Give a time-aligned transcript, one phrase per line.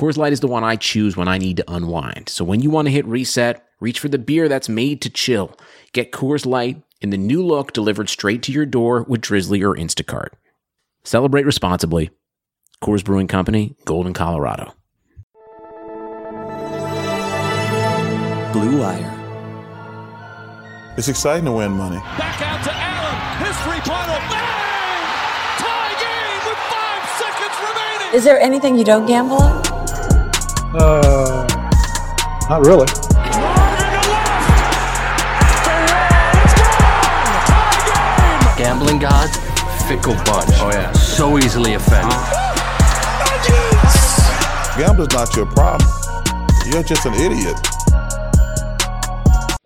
[0.00, 2.30] Coors Light is the one I choose when I need to unwind.
[2.30, 5.54] So when you want to hit reset, reach for the beer that's made to chill.
[5.92, 9.76] Get Coors Light in the new look delivered straight to your door with Drizly or
[9.76, 10.28] Instacart.
[11.04, 12.08] Celebrate responsibly.
[12.82, 14.72] Coors Brewing Company, Golden, Colorado.
[18.54, 19.16] Blue Wire.
[20.96, 21.98] It's exciting to win money.
[22.16, 23.46] Back out to Allen.
[23.46, 24.18] His three-pointer.
[24.32, 25.04] Bang!
[25.58, 28.14] Tie game with five seconds remaining.
[28.16, 29.69] Is there anything you don't gamble on?
[30.72, 31.46] Uh,
[32.48, 32.86] not really.
[38.56, 39.36] Gambling gods,
[39.88, 40.50] fickle bunch.
[40.60, 40.92] Oh yeah.
[40.92, 42.12] So easily offended.
[44.78, 45.90] Gambling's not your problem.
[46.66, 47.56] You're just an idiot.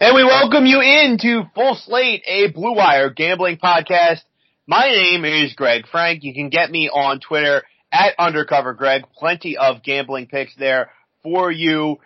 [0.00, 4.22] And we welcome you into Full Slate, a Blue Wire gambling podcast.
[4.66, 6.24] My name is Greg Frank.
[6.24, 7.62] You can get me on Twitter
[7.94, 9.04] at Undercover Greg.
[9.16, 10.90] Plenty of gambling picks there
[11.22, 11.98] for you.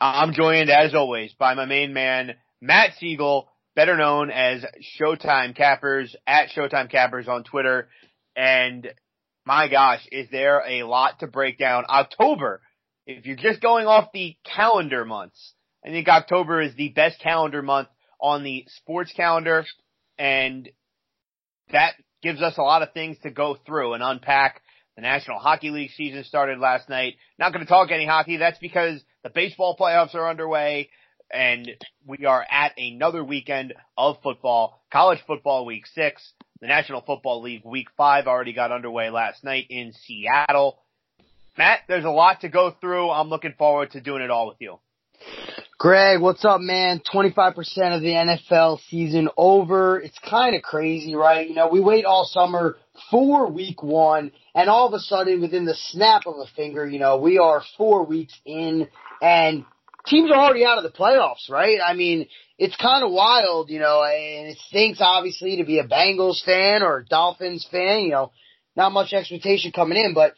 [0.00, 4.64] I'm joined as always by my main man, Matt Siegel, better known as
[4.98, 7.88] Showtime Cappers at Showtime Cappers on Twitter.
[8.34, 8.88] And
[9.44, 11.84] my gosh, is there a lot to break down?
[11.88, 12.62] October,
[13.06, 15.52] if you're just going off the calendar months,
[15.84, 17.88] I think October is the best calendar month
[18.20, 19.64] on the sports calendar
[20.18, 20.68] and
[21.72, 24.62] that gives us a lot of things to go through and unpack.
[24.96, 27.16] The National Hockey League season started last night.
[27.38, 28.38] Not going to talk any hockey.
[28.38, 30.88] That's because the baseball playoffs are underway
[31.30, 31.70] and
[32.06, 34.80] we are at another weekend of football.
[34.90, 36.32] College football week six.
[36.60, 40.78] The National Football League week five already got underway last night in Seattle.
[41.58, 43.10] Matt, there's a lot to go through.
[43.10, 44.78] I'm looking forward to doing it all with you.
[45.78, 47.02] Greg, what's up, man?
[47.12, 47.54] 25%
[47.94, 50.00] of the NFL season over.
[50.00, 51.46] It's kind of crazy, right?
[51.46, 52.78] You know, we wait all summer
[53.10, 56.98] for week one, and all of a sudden, within the snap of a finger, you
[56.98, 58.88] know, we are four weeks in,
[59.20, 59.66] and
[60.06, 61.78] teams are already out of the playoffs, right?
[61.86, 62.26] I mean,
[62.58, 66.82] it's kind of wild, you know, and it stinks, obviously, to be a Bengals fan
[66.82, 68.32] or a Dolphins fan, you know,
[68.74, 70.32] not much expectation coming in, but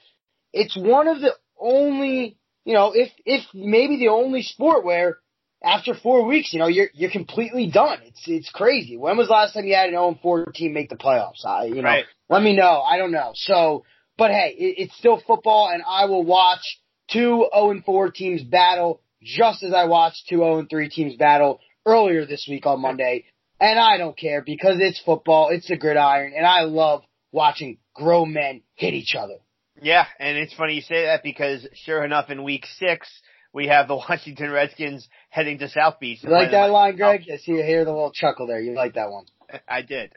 [0.53, 5.19] it's one of the only, you know, if, if maybe the only sport where
[5.62, 7.99] after four weeks, you know, you're you're completely done.
[8.05, 8.97] It's it's crazy.
[8.97, 11.45] When was the last time you had an 0 4 team make the playoffs?
[11.45, 12.05] I, you know, Right.
[12.28, 12.81] let me know.
[12.81, 13.33] I don't know.
[13.34, 13.84] So,
[14.19, 16.81] but hey, it, it's still football, and I will watch
[17.11, 22.27] two 0 4 teams battle just as I watched two 0 3 teams battle earlier
[22.27, 23.25] this week on Monday.
[23.61, 27.03] And I don't care because it's football, it's the gridiron, and I love
[27.33, 29.34] watching grown men hit each other.
[29.81, 33.09] Yeah, and it's funny you say that because sure enough, in week six,
[33.53, 36.23] we have the Washington Redskins heading to South Beach.
[36.23, 37.23] You like that line, Greg?
[37.33, 38.61] I see you hear the little chuckle there.
[38.61, 39.25] You like that one.
[39.69, 40.12] I did.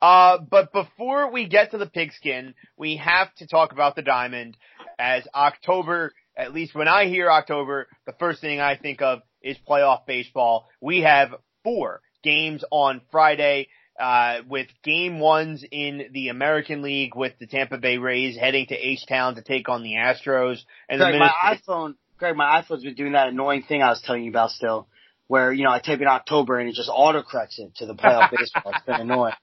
[0.00, 4.56] Uh, but before we get to the pigskin, we have to talk about the diamond
[4.98, 9.56] as October, at least when I hear October, the first thing I think of is
[9.68, 10.68] playoff baseball.
[10.80, 11.34] We have
[11.64, 13.68] four games on Friday,
[14.00, 18.74] uh, with game ones in the American League with the Tampa Bay Rays heading to
[18.74, 20.60] H-Town to take on the Astros.
[20.88, 24.00] And the Greg, my iPhone, Greg, my iPhone's been doing that annoying thing I was
[24.00, 24.88] telling you about still,
[25.26, 28.30] where, you know, I type in October and it just autocorrects it to the playoff
[28.36, 28.72] baseball.
[28.74, 29.34] It's been annoying.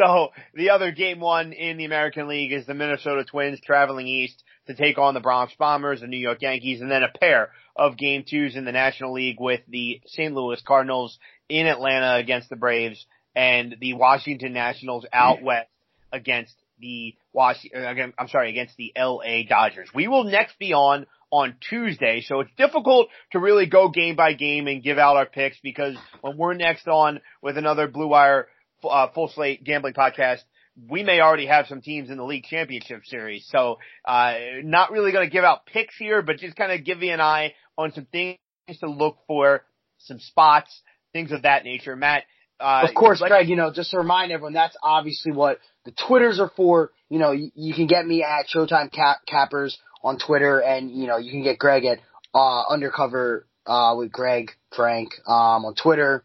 [0.00, 4.42] So the other game one in the American League is the Minnesota Twins traveling east
[4.66, 7.98] to take on the Bronx Bombers, the New York Yankees, and then a pair of
[7.98, 10.32] game twos in the National League with the St.
[10.32, 11.18] Louis Cardinals
[11.50, 13.04] in Atlanta against the Braves
[13.36, 15.68] and the Washington Nationals out west
[16.12, 19.90] against the Wash, uh, again, I'm sorry, against the LA Dodgers.
[19.94, 24.32] We will next be on on Tuesday, so it's difficult to really go game by
[24.32, 28.48] game and give out our picks because when we're next on with another Blue Wire
[28.84, 30.40] uh, full slate gambling podcast,
[30.88, 33.46] we may already have some teams in the league championship series.
[33.50, 37.02] So, uh, not really going to give out picks here, but just kind of give
[37.02, 38.38] you an eye on some things
[38.80, 39.64] to look for,
[39.98, 40.80] some spots,
[41.12, 41.96] things of that nature.
[41.96, 42.24] Matt,
[42.60, 46.38] uh, Of course, Greg, you know, just to remind everyone, that's obviously what the Twitters
[46.38, 46.92] are for.
[47.08, 51.06] You know, you, you can get me at Showtime Cap, Cappers on Twitter and, you
[51.06, 51.98] know, you can get Greg at,
[52.34, 56.24] uh, Undercover, uh, with Greg Frank, um, on Twitter.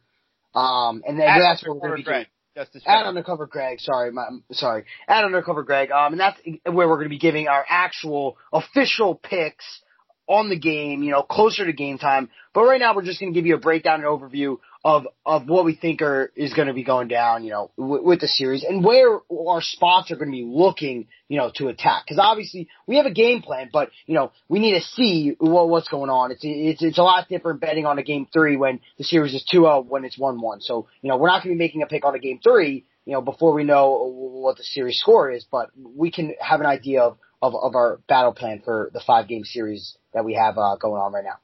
[0.53, 3.05] Um, and then that's where we're going to be Greg, just to At.
[3.05, 4.85] Undercover Greg, sorry, my, sorry.
[5.07, 9.15] At Undercover Greg, um, and that's where we're going to be giving our actual official
[9.15, 9.81] picks
[10.27, 12.30] on the game, you know, closer to game time.
[12.54, 15.48] But right now, we're just going to give you a breakdown and overview of of
[15.48, 18.27] what we think are is going to be going down, you know, w- with the
[18.27, 22.04] series and where our spots are going to be looking, you know, to attack.
[22.06, 25.69] Because obviously we have a game plan, but you know we need to see what,
[25.69, 26.31] what's going on.
[26.31, 29.44] It's it's it's a lot different betting on a game three when the series is
[29.51, 30.62] 2-0 when it's one one.
[30.62, 32.86] So you know we're not going to be making a pick on a game three,
[33.06, 36.66] you know, before we know what the series score is, but we can have an
[36.66, 40.57] idea of of, of our battle plan for the five game series that we have
[40.57, 41.37] uh, going on right now.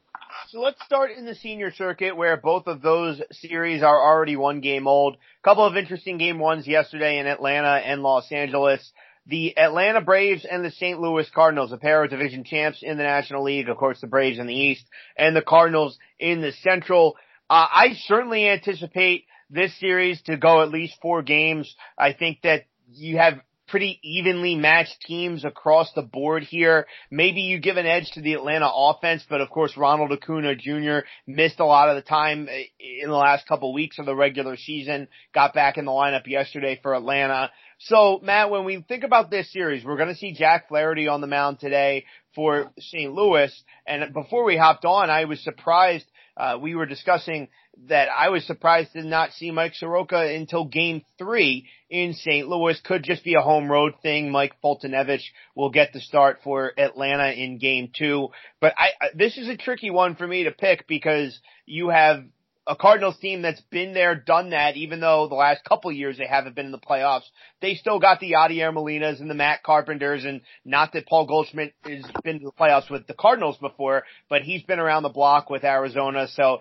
[0.49, 4.59] So let's start in the senior circuit where both of those series are already one
[4.59, 5.15] game old.
[5.15, 8.91] A Couple of interesting game ones yesterday in Atlanta and Los Angeles.
[9.27, 10.99] The Atlanta Braves and the St.
[10.99, 14.39] Louis Cardinals, a pair of division champs in the National League, of course the Braves
[14.39, 14.85] in the East
[15.15, 17.15] and the Cardinals in the Central.
[17.49, 21.75] Uh, I certainly anticipate this series to go at least four games.
[21.97, 23.41] I think that you have
[23.71, 26.85] pretty evenly matched teams across the board here.
[27.09, 31.07] Maybe you give an edge to the Atlanta offense, but of course Ronald Acuna Jr.
[31.25, 32.65] missed a lot of the time eh,
[33.01, 36.77] in the last couple weeks of the regular season, got back in the lineup yesterday
[36.83, 37.49] for Atlanta.
[37.79, 41.21] So Matt, when we think about this series, we're going to see Jack Flaherty on
[41.21, 42.03] the mound today
[42.35, 43.13] for St.
[43.13, 43.51] Louis.
[43.87, 46.05] And before we hopped on, I was surprised
[46.37, 47.49] uh, we were discussing
[47.87, 52.47] that I was surprised to not see Mike Soroka until game three in St.
[52.47, 52.79] Louis.
[52.83, 54.31] Could just be a home road thing.
[54.31, 55.23] Mike Foltynewicz
[55.55, 58.29] will get the start for Atlanta in game two.
[58.59, 62.23] But I, this is a tricky one for me to pick because you have
[62.67, 66.27] a Cardinals team that's been there, done that, even though the last couple years they
[66.27, 67.23] haven't been in the playoffs.
[67.59, 71.73] They still got the Yadier Molinas and the Matt Carpenters and not that Paul Goldschmidt
[71.83, 75.49] has been to the playoffs with the Cardinals before, but he's been around the block
[75.49, 76.27] with Arizona.
[76.27, 76.59] So,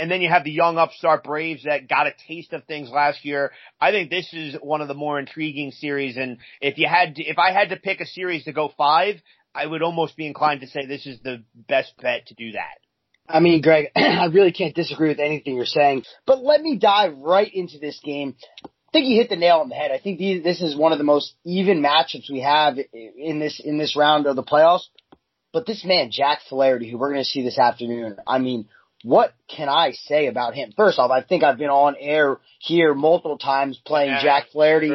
[0.00, 3.24] and then you have the young upstart Braves that got a taste of things last
[3.24, 3.52] year.
[3.80, 6.16] I think this is one of the more intriguing series.
[6.16, 9.16] And if you had to, if I had to pick a series to go five,
[9.54, 12.83] I would almost be inclined to say this is the best bet to do that.
[13.28, 17.16] I mean, Greg, I really can't disagree with anything you're saying, but let me dive
[17.18, 18.36] right into this game.
[18.64, 19.90] I think you hit the nail on the head.
[19.90, 23.60] I think these, this is one of the most even matchups we have in this
[23.64, 24.84] in this round of the playoffs.
[25.52, 28.68] But this man, Jack Flaherty, who we're going to see this afternoon, I mean,
[29.04, 30.72] what can I say about him?
[30.76, 34.90] First off, I think I've been on air here multiple times playing yeah, Jack Flaherty.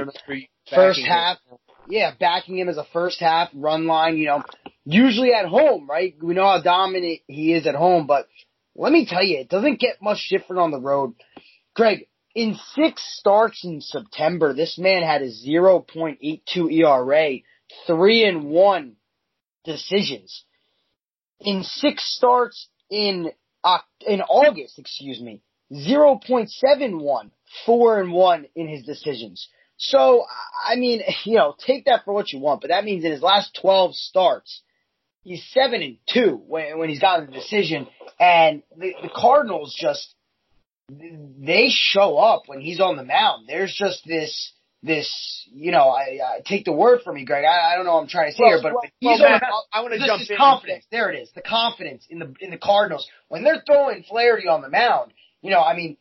[0.74, 1.38] First half,
[1.88, 4.18] yeah, backing him as a first half run line.
[4.18, 4.44] You know,
[4.90, 6.16] usually at home, right?
[6.22, 8.28] We know how dominant he is at home, but
[8.76, 11.14] let me tell you, it doesn't get much different on the road.
[11.76, 17.38] Greg, in six starts in September, this man had a 0.82 ERA,
[17.86, 18.96] three and one
[19.64, 20.44] decisions.
[21.40, 23.32] In six starts in
[24.08, 27.32] in August, excuse me, 0.71,
[27.66, 29.50] four and one in his decisions.
[29.78, 30.26] So,
[30.66, 33.22] I mean, you know, take that for what you want, but that means in his
[33.22, 34.62] last 12 starts,
[35.24, 37.88] he's seven and two when, when he's gotten the decision.
[38.20, 40.14] And the, the Cardinals just,
[40.90, 43.46] they show up when he's on the mound.
[43.48, 47.46] There's just this, this, you know, I, I take the word from me, Greg.
[47.46, 49.34] I, I don't know what I'm trying to say well, here, but well, he's well,
[49.34, 50.38] on, I want to jump in.
[50.38, 50.86] confidence.
[50.92, 51.30] There it is.
[51.36, 55.14] The confidence in the in the Cardinals when they're throwing Flaherty on the mound.
[55.42, 55.98] You know, I mean,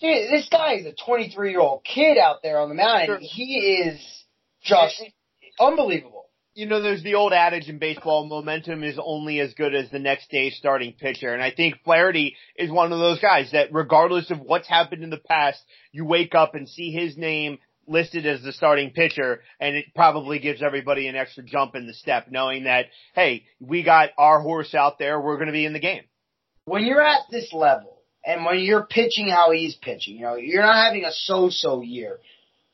[0.00, 3.16] dude, this guy is a 23 year old kid out there on the mound, sure.
[3.16, 4.00] and he is
[4.62, 5.02] just
[5.58, 6.17] unbelievable
[6.58, 10.00] you know, there's the old adage in baseball, momentum is only as good as the
[10.00, 11.32] next day's starting pitcher.
[11.32, 15.10] And I think Flaherty is one of those guys that regardless of what's happened in
[15.10, 15.60] the past,
[15.92, 20.40] you wake up and see his name listed as the starting pitcher and it probably
[20.40, 24.74] gives everybody an extra jump in the step knowing that, hey, we got our horse
[24.74, 25.20] out there.
[25.20, 26.02] We're going to be in the game.
[26.64, 30.62] When you're at this level and when you're pitching how he's pitching, you know, you're
[30.62, 32.18] not having a so-so year.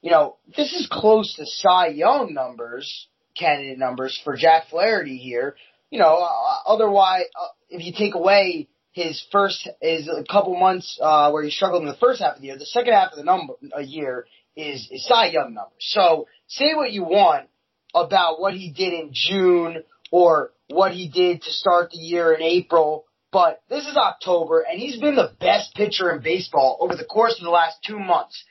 [0.01, 5.57] You know, this is close to Cy Young numbers candidate numbers for Jack Flaherty here.
[5.91, 10.99] You know, uh, otherwise, uh, if you take away his first is a couple months
[11.03, 13.19] uh, where he struggled in the first half of the year, the second half of
[13.19, 14.27] the number a year
[14.57, 15.73] is is Cy Young numbers.
[15.79, 17.49] So say what you want
[17.95, 22.43] about what he did in June or what he did to start the year in
[22.43, 27.05] April, but this is October and he's been the best pitcher in baseball over the
[27.05, 28.45] course of the last two months.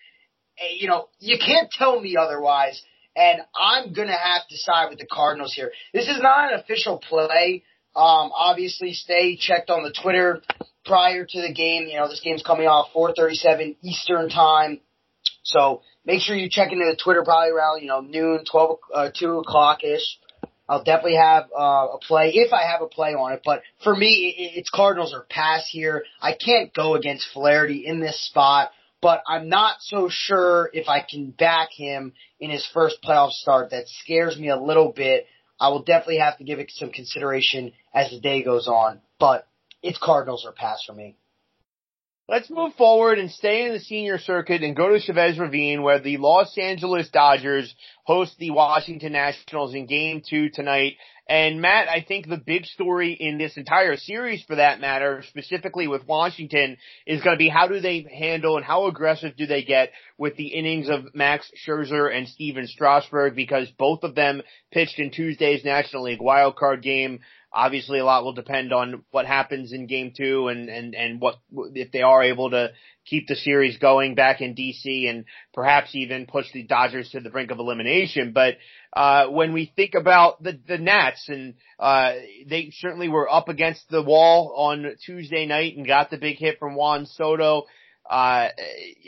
[0.77, 2.81] You know, you can't tell me otherwise
[3.15, 5.71] and I'm gonna have to side with the Cardinals here.
[5.93, 7.63] This is not an official play.
[7.95, 10.41] Um, obviously, stay checked on the Twitter
[10.85, 11.87] prior to the game.
[11.87, 14.81] You know, this game's coming off 4:37 Eastern time,
[15.43, 19.09] so make sure you check into the Twitter probably around you know noon, 12, uh,
[19.17, 20.19] two o'clock ish.
[20.67, 23.41] I'll definitely have uh, a play if I have a play on it.
[23.43, 26.05] But for me, it's Cardinals or pass here.
[26.21, 28.71] I can't go against Flaherty in this spot
[29.03, 33.71] but I'm not so sure if I can back him in his first playoff start.
[33.71, 35.27] That scares me a little bit.
[35.59, 39.45] I will definitely have to give it some consideration as the day goes on, but
[39.83, 41.17] it's Cardinals or pass for me.
[42.29, 45.99] Let's move forward and stay in the senior circuit and go to Chavez Ravine where
[45.99, 47.75] the Los Angeles Dodgers
[48.05, 50.93] host the Washington Nationals in game two tonight.
[51.27, 55.89] And Matt, I think the big story in this entire series for that matter, specifically
[55.89, 59.63] with Washington, is going to be how do they handle and how aggressive do they
[59.63, 64.97] get with the innings of Max Scherzer and Stephen Strasburg because both of them pitched
[64.97, 67.19] in Tuesday's National League wildcard game.
[67.53, 71.35] Obviously, a lot will depend on what happens in game two and, and, and what,
[71.75, 72.71] if they are able to
[73.05, 77.29] keep the series going back in DC and perhaps even push the Dodgers to the
[77.29, 78.31] brink of elimination.
[78.33, 78.55] But,
[78.93, 82.13] uh, when we think about the, the Nats and, uh,
[82.47, 86.57] they certainly were up against the wall on Tuesday night and got the big hit
[86.57, 87.65] from Juan Soto.
[88.09, 88.49] Uh,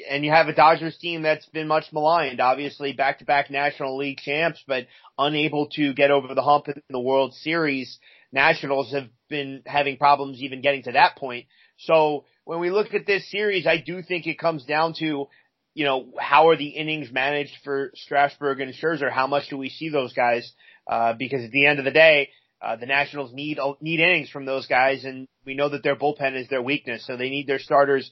[0.09, 3.97] and you have a Dodgers team that's been much maligned, obviously back to back National
[3.97, 4.87] League champs, but
[5.17, 7.99] unable to get over the hump in the World Series.
[8.31, 11.45] Nationals have been having problems even getting to that point.
[11.79, 15.27] So when we look at this series, I do think it comes down to,
[15.73, 19.11] you know, how are the innings managed for Strasburg and Scherzer?
[19.11, 20.51] How much do we see those guys?
[20.87, 22.29] Uh, because at the end of the day,
[22.61, 26.39] uh, the Nationals need need innings from those guys, and we know that their bullpen
[26.39, 28.09] is their weakness, so they need their starters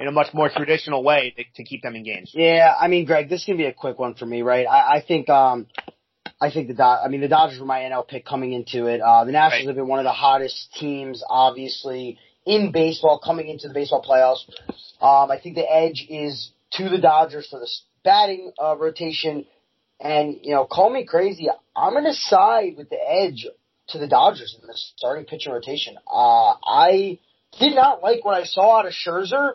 [0.00, 2.30] in a much more traditional way to, to keep them in games.
[2.34, 4.66] Yeah, I mean, Greg, this can be a quick one for me, right?
[4.66, 5.66] I, I think um,
[6.40, 9.00] I think the Dod- I mean the Dodgers were my NL pick coming into it.
[9.00, 9.66] Uh, the Nationals right.
[9.68, 14.48] have been one of the hottest teams, obviously in baseball coming into the baseball playoffs.
[15.00, 17.70] Um, I think the edge is to the Dodgers for the
[18.04, 19.46] batting uh, rotation.
[20.00, 23.46] And you know, call me crazy, I'm gonna side with the edge
[23.88, 25.96] to the Dodgers in the starting pitching rotation.
[26.12, 27.18] Uh, I
[27.58, 29.52] did not like what I saw out of Scherzer,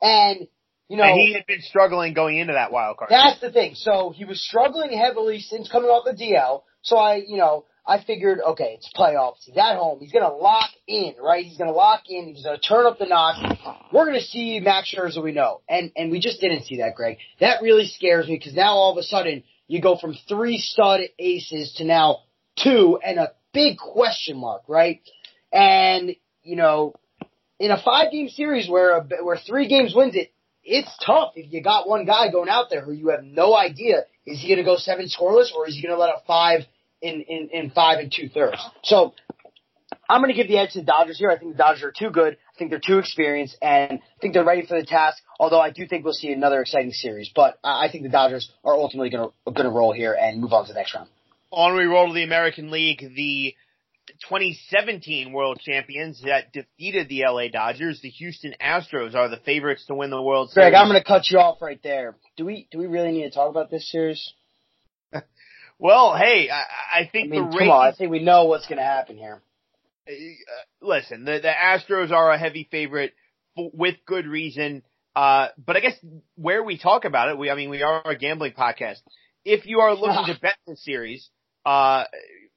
[0.00, 0.48] and
[0.88, 3.10] you know, and he had been struggling going into that wild card.
[3.10, 3.74] That's the thing.
[3.74, 6.62] So he was struggling heavily since coming off the DL.
[6.82, 9.44] So I, you know, I figured, okay, it's playoffs.
[9.44, 9.98] He's at home.
[10.00, 11.44] He's gonna lock in, right?
[11.44, 12.26] He's gonna lock in.
[12.26, 13.58] He's gonna turn up the notch.
[13.92, 17.18] We're gonna see Max Scherzer we know, and and we just didn't see that, Greg.
[17.40, 21.00] That really scares me because now all of a sudden you go from three stud
[21.18, 22.20] aces to now
[22.56, 25.00] two and a big question mark, right?
[25.52, 26.94] And you know,
[27.60, 30.32] in a five game series where a, where three games wins it,
[30.66, 34.02] it's tough if you got one guy going out there who you have no idea
[34.26, 36.62] is he going to go seven scoreless or is he going to let up five
[37.00, 38.58] in, in, in five and two thirds.
[38.82, 39.14] So
[40.08, 41.30] I'm going to give the edge to the Dodgers here.
[41.30, 42.34] I think the Dodgers are too good.
[42.34, 45.22] I think they're too experienced, and I think they're ready for the task.
[45.38, 48.74] Although I do think we'll see another exciting series, but I think the Dodgers are
[48.74, 51.08] ultimately going to going to roll here and move on to the next round.
[51.50, 53.00] On we roll to the American League.
[53.14, 53.54] The
[54.28, 58.00] 2017 World Champions that defeated the LA Dodgers.
[58.00, 60.70] The Houston Astros are the favorites to win the World Series.
[60.70, 62.16] Greg, I'm going to cut you off right there.
[62.36, 64.32] Do we do we really need to talk about this series?
[65.78, 68.66] well, hey, I, I think I mean, the come on, I think we know what's
[68.66, 69.42] going to happen here.
[70.08, 70.12] Uh,
[70.80, 73.12] listen, the the Astros are a heavy favorite
[73.58, 74.82] f- with good reason.
[75.16, 75.94] Uh, but I guess
[76.34, 79.00] where we talk about it, we I mean we are a gambling podcast.
[79.44, 81.28] If you are looking to bet the series,
[81.64, 82.04] uh,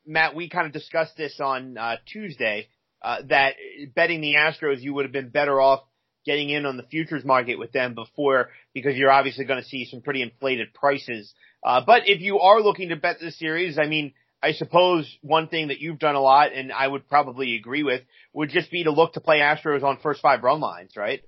[0.09, 2.67] Matt, we kind of discussed this on uh, Tuesday
[3.01, 3.55] uh, that
[3.95, 5.81] betting the Astros, you would have been better off
[6.25, 9.85] getting in on the futures market with them before because you're obviously going to see
[9.85, 11.33] some pretty inflated prices.
[11.63, 15.47] Uh, but if you are looking to bet the series, I mean, I suppose one
[15.47, 18.01] thing that you've done a lot, and I would probably agree with,
[18.33, 21.21] would just be to look to play Astros on first five run lines, right?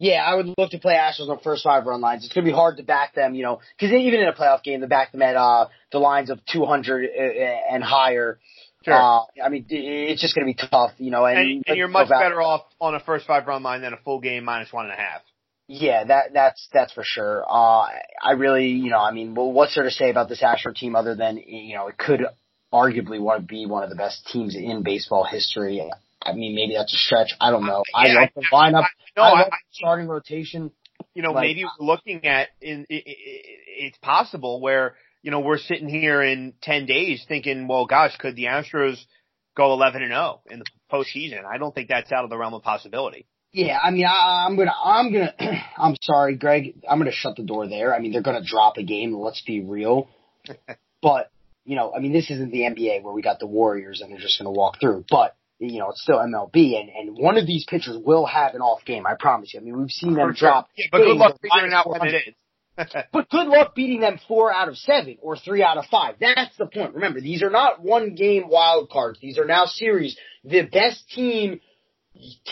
[0.00, 2.24] Yeah, I would look to play Astros on first five run lines.
[2.24, 4.62] It's going to be hard to back them, you know, because even in a playoff
[4.62, 7.22] game, to back them at uh, the lines of 200 uh,
[7.70, 8.38] and higher.
[8.82, 8.94] Sure.
[8.94, 11.26] Uh, I mean, it's just going to be tough, you know.
[11.26, 13.98] And, and, and you're much better off on a first five run line than a
[13.98, 15.20] full game minus one and a half.
[15.68, 17.44] Yeah, that that's that's for sure.
[17.46, 17.86] Uh,
[18.24, 20.96] I really, you know, I mean, well, what's there to say about this Astro team
[20.96, 22.22] other than you know it could
[22.72, 25.82] arguably want to be one of the best teams in baseball history.
[26.22, 27.34] I mean, maybe that's a stretch.
[27.40, 27.82] I don't know.
[27.94, 28.86] I, yeah, I love the lineup.
[29.16, 30.70] No, I I, starting rotation.
[31.14, 35.40] You know, like, maybe we're looking at in it, it, it's possible where you know
[35.40, 38.98] we're sitting here in ten days thinking, well, gosh, could the Astros
[39.56, 41.44] go eleven and zero in the postseason?
[41.44, 43.26] I don't think that's out of the realm of possibility.
[43.52, 45.34] Yeah, I mean, I, I'm gonna, I'm gonna,
[45.76, 46.74] I'm sorry, Greg.
[46.88, 47.94] I'm gonna shut the door there.
[47.94, 49.14] I mean, they're gonna drop a game.
[49.14, 50.08] Let's be real.
[51.02, 51.30] but
[51.64, 54.20] you know, I mean, this isn't the NBA where we got the Warriors and they're
[54.20, 55.04] just gonna walk through.
[55.10, 58.62] But you know, it's still MLB, and, and one of these pitchers will have an
[58.62, 59.06] off game.
[59.06, 59.60] I promise you.
[59.60, 60.48] I mean, we've seen them sure.
[60.48, 60.68] drop.
[60.76, 62.34] Yeah, but good luck figuring out what it is.
[63.12, 66.14] but good luck beating them four out of seven or three out of five.
[66.18, 66.94] That's the point.
[66.94, 69.18] Remember, these are not one game wild cards.
[69.20, 70.16] These are now series.
[70.44, 71.60] The best team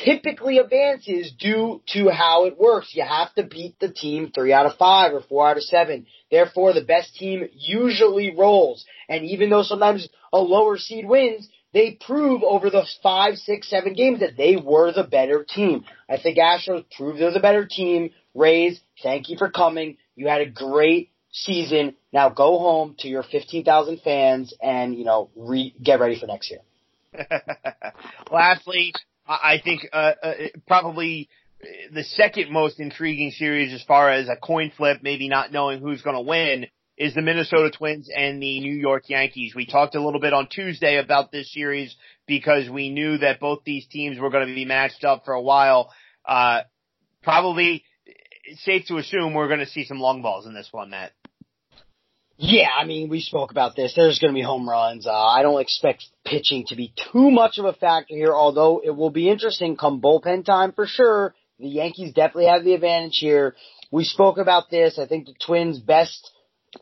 [0.04, 2.92] typically advances due to how it works.
[2.94, 6.06] You have to beat the team three out of five or four out of seven.
[6.30, 8.84] Therefore, the best team usually rolls.
[9.08, 13.94] And even though sometimes a lower seed wins, they prove over the five, six, seven
[13.94, 15.84] games that they were the better team.
[16.10, 18.10] I think Astros proved they're the better team.
[18.34, 19.96] Rays, thank you for coming.
[20.16, 21.94] You had a great season.
[22.12, 26.50] Now go home to your 15,000 fans and, you know, re- get ready for next
[26.50, 26.60] year.
[28.32, 28.92] Lastly,
[29.24, 30.32] I think uh, uh,
[30.66, 31.28] probably
[31.92, 36.02] the second most intriguing series as far as a coin flip, maybe not knowing who's
[36.02, 36.66] going to win,
[36.98, 39.54] is the Minnesota Twins and the New York Yankees.
[39.54, 43.60] We talked a little bit on Tuesday about this series because we knew that both
[43.64, 45.92] these teams were going to be matched up for a while.
[46.24, 46.62] Uh,
[47.22, 47.84] probably
[48.56, 51.12] safe to assume we're going to see some long balls in this one, Matt.
[52.36, 53.94] Yeah, I mean, we spoke about this.
[53.94, 55.06] There's going to be home runs.
[55.06, 58.90] Uh, I don't expect pitching to be too much of a factor here, although it
[58.90, 61.34] will be interesting come bullpen time for sure.
[61.58, 63.56] The Yankees definitely have the advantage here.
[63.90, 64.98] We spoke about this.
[64.98, 66.30] I think the Twins' best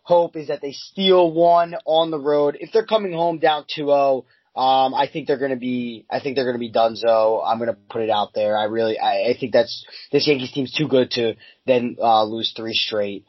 [0.02, 2.56] hope is that they steal one on the road.
[2.60, 4.24] If they're coming home down 2-0,
[4.56, 7.42] um, I think they're going to be, I think they're going to be donezo.
[7.46, 8.56] I'm going to put it out there.
[8.56, 11.34] I really, I, I think that's, this Yankees team's too good to
[11.66, 13.26] then, uh, lose three straight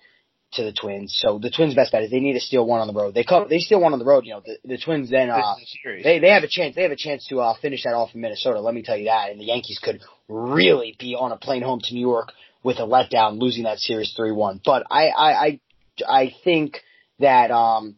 [0.54, 1.18] to the Twins.
[1.22, 3.14] So the Twins' best bet is they need to steal one on the road.
[3.14, 4.26] They come, they steal one on the road.
[4.26, 5.56] You know, the, the Twins then uh,
[6.04, 6.76] they they have a chance.
[6.76, 8.62] They have a chance to uh, finish that off in Minnesota.
[8.62, 9.32] Let me tell you that.
[9.32, 12.32] And the Yankees could really be on a plane home to New York
[12.64, 14.62] with a letdown, losing that series three one.
[14.64, 15.60] But I I I,
[16.08, 16.82] I think
[17.20, 17.96] that um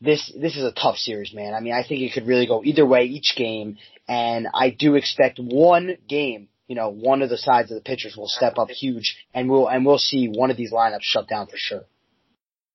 [0.00, 1.54] this this is a tough series, man.
[1.54, 4.94] I mean, I think it could really go either way each game, and I do
[4.94, 8.68] expect one game you know, one of the sides of the pitchers will step up
[8.70, 11.82] huge and we'll, and we'll see one of these lineups shut down for sure.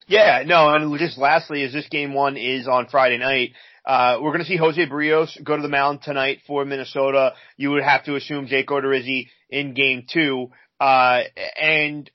[0.07, 3.51] Yeah, no, and just lastly, as this game one is on Friday night,
[3.85, 7.33] uh, we're going to see Jose Berrios go to the mound tonight for Minnesota.
[7.55, 10.51] You would have to assume Jake Odorizzi in game two.
[10.79, 11.21] Uh,
[11.59, 12.09] and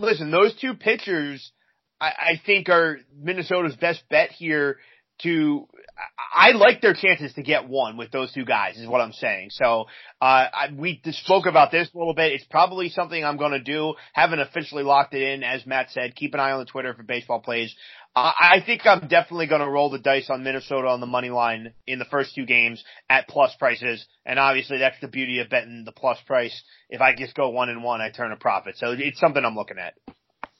[0.00, 1.52] listen, those two pitchers,
[2.00, 4.78] I, I think are Minnesota's best bet here
[5.22, 5.66] to
[6.32, 9.50] I like their chances to get one with those two guys is what I'm saying.
[9.50, 9.86] So,
[10.20, 12.32] uh, I, we spoke about this a little bit.
[12.32, 13.94] It's probably something I'm going to do.
[14.12, 15.42] Haven't officially locked it in.
[15.42, 17.74] As Matt said, keep an eye on the Twitter for baseball plays.
[18.16, 21.74] I think I'm definitely going to roll the dice on Minnesota on the money line
[21.86, 24.04] in the first two games at plus prices.
[24.26, 26.60] And obviously that's the beauty of betting the plus price.
[26.88, 28.76] If I just go one and one, I turn a profit.
[28.78, 29.94] So it's something I'm looking at.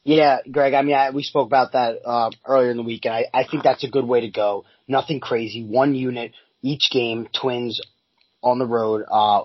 [0.04, 0.74] Yeah, Greg.
[0.74, 3.44] I mean, I, we spoke about that uh, earlier in the week, and I, I
[3.46, 4.64] think that's a good way to go.
[4.88, 5.64] Nothing crazy.
[5.64, 6.32] One unit
[6.62, 7.28] each game.
[7.38, 7.80] Twins
[8.42, 9.04] on the road.
[9.10, 9.42] Uh,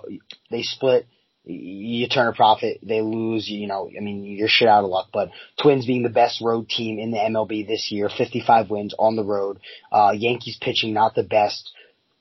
[0.50, 1.08] they split.
[1.44, 2.80] You turn a profit.
[2.82, 3.50] They lose.
[3.50, 5.10] You know, I mean, you're shit out of luck.
[5.12, 5.30] But
[5.62, 9.26] Twins being the best road team in the MLB this year, 55 wins on the
[9.26, 9.60] road.
[9.92, 11.72] Uh, Yankees pitching not the best.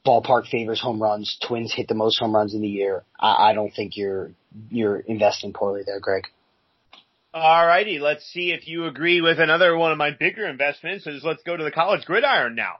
[0.04, 1.38] Ballpark favors home runs.
[1.46, 3.04] Twins hit the most home runs in the year.
[3.18, 4.32] I, I don't think you're
[4.70, 6.24] you're investing poorly there, Greg.
[7.34, 11.42] Alrighty, let's see if you agree with another one of my bigger investments is let's
[11.42, 12.74] go to the college gridiron now.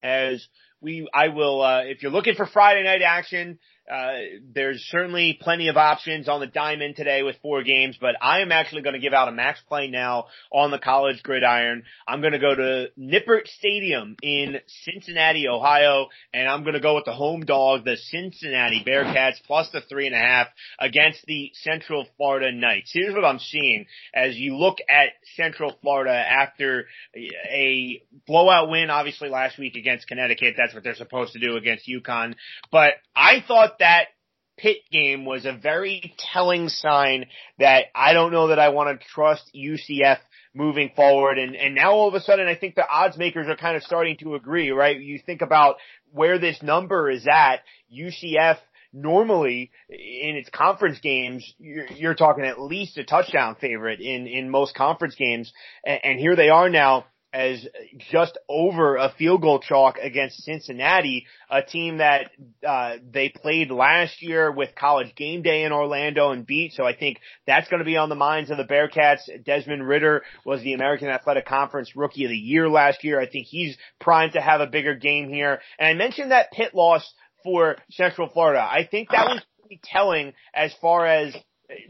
[0.00, 0.46] As
[0.80, 3.58] we, I will, uh, if you're looking for Friday night action,
[3.90, 4.12] uh,
[4.54, 8.50] there's certainly plenty of options on the diamond today with four games, but I am
[8.50, 11.82] actually going to give out a max play now on the college gridiron.
[12.08, 16.94] I'm going to go to Nippert Stadium in Cincinnati, Ohio, and I'm going to go
[16.94, 20.46] with the home dog, the Cincinnati Bearcats, plus the three and a half
[20.78, 22.90] against the Central Florida Knights.
[22.92, 29.28] Here's what I'm seeing as you look at Central Florida after a blowout win, obviously
[29.28, 30.54] last week against Connecticut.
[30.56, 32.34] That's what they're supposed to do against UConn.
[32.72, 34.08] But I thought that
[34.56, 37.26] Pitt game was a very telling sign
[37.58, 40.18] that I don't know that I want to trust UCF
[40.54, 41.38] moving forward.
[41.38, 43.82] And, and now all of a sudden I think the odds makers are kind of
[43.82, 44.98] starting to agree, right?
[44.98, 45.76] You think about
[46.12, 48.58] where this number is at, UCF
[48.92, 54.48] normally in its conference games, you're, you're talking at least a touchdown favorite in, in
[54.48, 55.52] most conference games.
[55.84, 57.66] And, and here they are now as
[58.12, 62.30] just over a field goal chalk against Cincinnati, a team that
[62.66, 66.74] uh, they played last year with College Game Day in Orlando and beat.
[66.74, 69.22] So I think that's going to be on the minds of the Bearcats.
[69.44, 73.20] Desmond Ridder was the American Athletic Conference Rookie of the Year last year.
[73.20, 75.60] I think he's primed to have a bigger game here.
[75.76, 78.60] And I mentioned that Pitt loss for Central Florida.
[78.60, 81.34] I think that was pretty telling as far as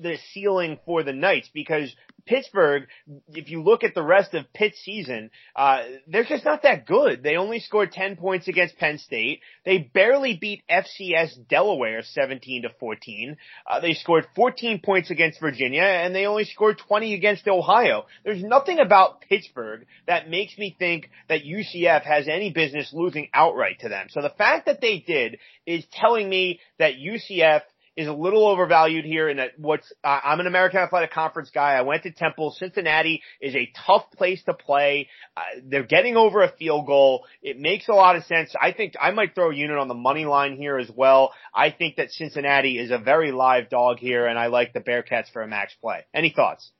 [0.01, 1.95] the ceiling for the Knights because
[2.27, 2.85] Pittsburgh,
[3.29, 7.23] if you look at the rest of Pitt's season, uh, they're just not that good.
[7.23, 9.41] They only scored 10 points against Penn State.
[9.65, 13.37] They barely beat FCS Delaware 17 to 14.
[13.67, 18.07] Uh, they scored 14 points against Virginia and they only scored 20 against Ohio.
[18.25, 23.81] There's nothing about Pittsburgh that makes me think that UCF has any business losing outright
[23.81, 24.07] to them.
[24.11, 27.63] So the fact that they did is telling me that UCF
[27.97, 31.75] is a little overvalued here and that what's, uh, I'm an American Athletic Conference guy.
[31.75, 32.55] I went to Temple.
[32.59, 35.09] Cincinnati is a tough place to play.
[35.37, 37.25] Uh, they're getting over a field goal.
[37.43, 38.55] It makes a lot of sense.
[38.61, 41.33] I think I might throw a unit on the money line here as well.
[41.55, 45.31] I think that Cincinnati is a very live dog here and I like the Bearcats
[45.33, 46.05] for a max play.
[46.13, 46.71] Any thoughts?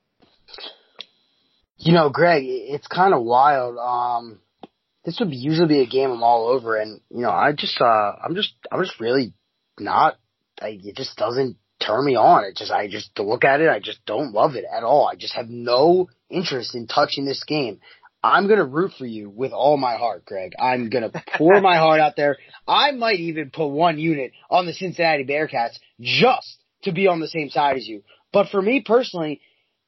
[1.77, 3.77] You know, Greg, it's kind of wild.
[3.77, 4.39] Um,
[5.05, 7.79] this would be, usually be a game I'm all over, and you know, I just,
[7.79, 9.33] uh, I'm just, I'm just really
[9.79, 10.15] not
[10.61, 12.43] I, it just doesn't turn me on.
[12.45, 15.07] It just, I just to look at it, I just don't love it at all.
[15.07, 17.79] I just have no interest in touching this game.
[18.23, 20.53] I'm gonna root for you with all my heart, Greg.
[20.59, 22.37] I'm gonna pour my heart out there.
[22.67, 27.27] I might even put one unit on the Cincinnati Bearcats just to be on the
[27.27, 28.03] same side as you.
[28.33, 29.41] But for me personally,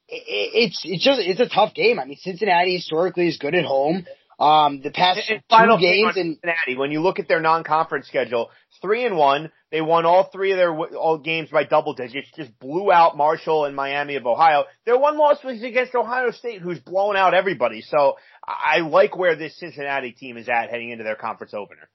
[0.07, 1.99] it's it's just it's a tough game.
[1.99, 4.05] I mean, Cincinnati historically is good at home.
[4.39, 8.07] Um, the past and two final games in Cincinnati, when you look at their non-conference
[8.07, 12.29] schedule, three and one, they won all three of their all games by double digits.
[12.35, 14.65] Just blew out Marshall and Miami of Ohio.
[14.85, 17.81] Their one loss was against Ohio State, who's blown out everybody.
[17.81, 21.89] So I like where this Cincinnati team is at heading into their conference opener.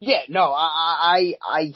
[0.00, 1.72] Yeah, no, I, I, I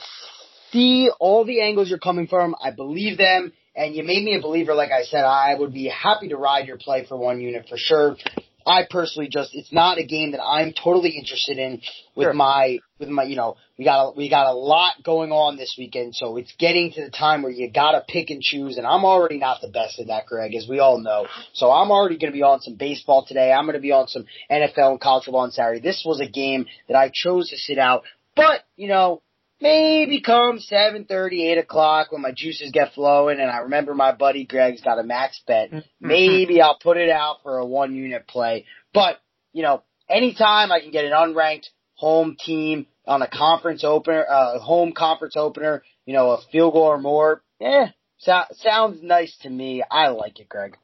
[0.72, 2.54] see all the angles you're coming from.
[2.62, 4.74] I believe them, and you made me a believer.
[4.74, 7.76] Like I said, I would be happy to ride your play for one unit for
[7.76, 8.16] sure.
[8.66, 11.80] I personally just it's not a game that I'm totally interested in
[12.14, 12.34] with Sure.
[12.34, 15.74] my with my you know we got a, we got a lot going on this
[15.78, 19.04] weekend so it's getting to the time where you gotta pick and choose and I'm
[19.04, 21.26] already not the best at that Greg as we all know.
[21.52, 23.52] So I'm already going to be on some baseball today.
[23.52, 25.80] I'm going to be on some NFL and college football on Saturday.
[25.80, 29.22] This was a game that I chose to sit out but you know
[29.62, 34.12] maybe come seven thirty, eight o'clock when my juices get flowing and I remember my
[34.12, 35.70] buddy Greg's got a max bet.
[36.00, 38.66] Maybe I'll put it out for a one unit play.
[38.92, 39.18] But,
[39.52, 44.58] you know, anytime I can get an unranked home team on a conference opener, uh,
[44.58, 47.86] home conference opener, you know, a field goal or more, eh,
[48.18, 49.82] so- sounds nice to me.
[49.90, 50.76] I like it, Greg.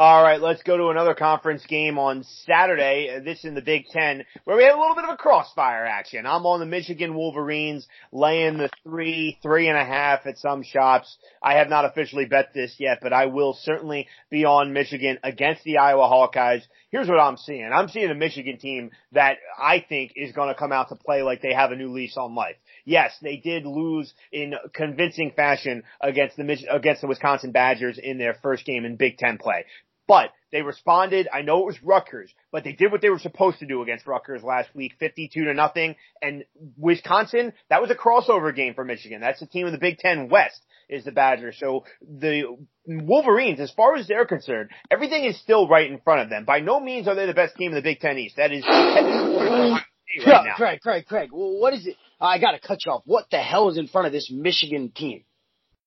[0.00, 3.18] All right, let's go to another conference game on Saturday.
[3.24, 6.24] This in the Big Ten, where we had a little bit of a crossfire action.
[6.24, 11.18] I'm on the Michigan Wolverines, laying the three, three and a half at some shops.
[11.42, 15.64] I have not officially bet this yet, but I will certainly be on Michigan against
[15.64, 16.62] the Iowa Hawkeyes.
[16.90, 17.68] Here's what I'm seeing.
[17.74, 21.22] I'm seeing a Michigan team that I think is going to come out to play
[21.22, 22.54] like they have a new lease on life.
[22.84, 28.34] Yes, they did lose in convincing fashion against the against the Wisconsin Badgers in their
[28.42, 29.64] first game in Big Ten play.
[30.08, 31.28] But they responded.
[31.32, 34.06] I know it was Rutgers, but they did what they were supposed to do against
[34.06, 35.96] Rutgers last week, 52 to nothing.
[36.22, 36.44] And
[36.78, 39.20] Wisconsin, that was a crossover game for Michigan.
[39.20, 41.58] That's the team in the Big Ten West is the Badgers.
[41.60, 46.30] So the Wolverines, as far as they're concerned, everything is still right in front of
[46.30, 46.46] them.
[46.46, 48.36] By no means are they the best team in the Big Ten East.
[48.36, 50.54] That is, that is right now.
[50.56, 51.96] Craig, Craig, Craig, well, what is it?
[52.18, 53.02] I gotta cut you off.
[53.04, 55.24] What the hell is in front of this Michigan team?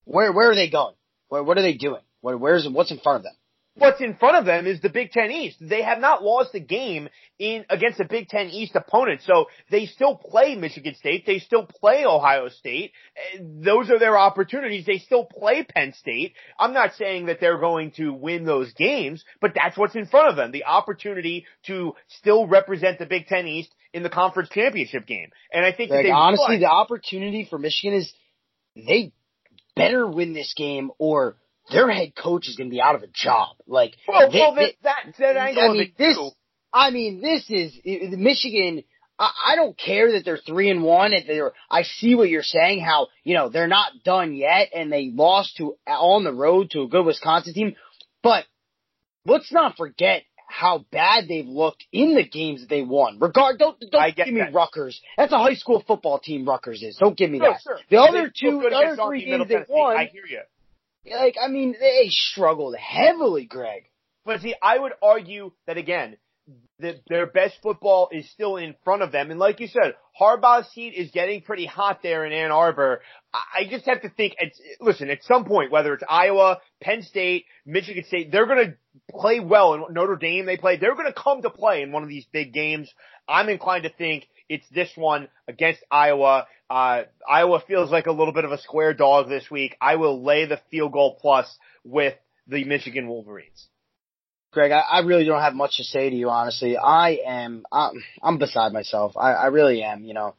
[0.04, 0.94] Where, where are they going?
[1.28, 2.02] Where, what are they doing?
[2.20, 3.34] Where, where's, what's in front of them?
[3.74, 5.56] What's in front of them is the Big Ten East.
[5.58, 7.08] They have not lost a game
[7.38, 11.24] in against a Big Ten East opponent, so they still play Michigan State.
[11.24, 12.92] They still play Ohio State.
[13.16, 14.84] Eh, Those are their opportunities.
[14.84, 16.34] They still play Penn State.
[16.58, 20.28] I'm not saying that they're going to win those games, but that's what's in front
[20.28, 20.52] of them.
[20.52, 25.30] The opportunity to still represent the Big Ten East in the conference championship game.
[25.50, 26.60] And I think they honestly, won.
[26.60, 28.12] the opportunity for Michigan is
[28.76, 29.12] they
[29.74, 31.36] better win this game or
[31.72, 33.56] their head coach is going to be out of a job.
[33.66, 36.18] Like, well, they- well, they- that, that, angle I mean, this.
[36.72, 38.82] I mean, this is the Michigan.
[39.18, 41.12] I, I don't care that they're three and one.
[41.12, 42.80] If they're, I see what you're saying.
[42.80, 46.82] How you know they're not done yet, and they lost to on the road to
[46.82, 47.74] a good Wisconsin team.
[48.22, 48.44] But
[49.26, 53.18] let's not forget how bad they've looked in the games that they won.
[53.18, 54.52] Regard, don't don't give me that.
[54.54, 55.00] Rutgers.
[55.16, 56.46] That's a high school football team.
[56.46, 56.96] Rutgers is.
[56.98, 57.60] Don't give me Sure, that.
[57.62, 57.76] sure.
[57.76, 60.40] The They other two, the other three games they won, I hear you.
[61.06, 63.84] Like I mean, they struggled heavily, Greg.
[64.24, 66.16] But see, I would argue that again,
[66.78, 69.30] that their best football is still in front of them.
[69.30, 73.00] And like you said, Harbaugh's seat is getting pretty hot there in Ann Arbor.
[73.32, 77.02] I I just have to think, it's, listen, at some point, whether it's Iowa, Penn
[77.02, 78.76] State, Michigan State, they're going to
[79.10, 79.74] play well.
[79.74, 82.26] And Notre Dame, they play, they're going to come to play in one of these
[82.32, 82.92] big games.
[83.28, 86.46] I'm inclined to think it's this one against Iowa.
[86.68, 89.76] Uh, Iowa feels like a little bit of a square dog this week.
[89.80, 92.14] I will lay the field goal plus with
[92.46, 93.68] the Michigan Wolverines.
[94.50, 96.76] Greg, I, I really don't have much to say to you, honestly.
[96.76, 99.16] I am, I'm, I'm beside myself.
[99.16, 100.34] I, I really am, you know.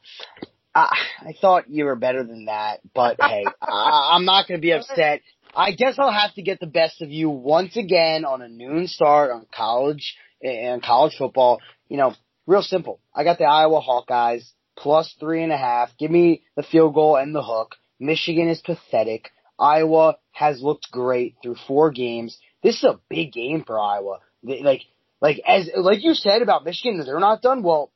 [0.72, 4.62] I, I thought you were better than that, but hey, I, I'm not going to
[4.62, 5.22] be upset.
[5.56, 8.86] I guess I'll have to get the best of you once again on a noon
[8.86, 11.58] start on college and college football.
[11.88, 12.14] You know,
[12.46, 13.00] real simple.
[13.14, 14.44] I got the Iowa Hawkeyes
[14.76, 15.90] plus three and a half.
[15.98, 17.76] Give me the field goal and the hook.
[18.00, 19.30] Michigan is pathetic.
[19.58, 22.38] Iowa has looked great through four games.
[22.62, 24.18] This is a big game for Iowa.
[24.42, 24.82] They, like,
[25.20, 27.62] like as like you said about Michigan, that they're not done.
[27.62, 27.92] Well,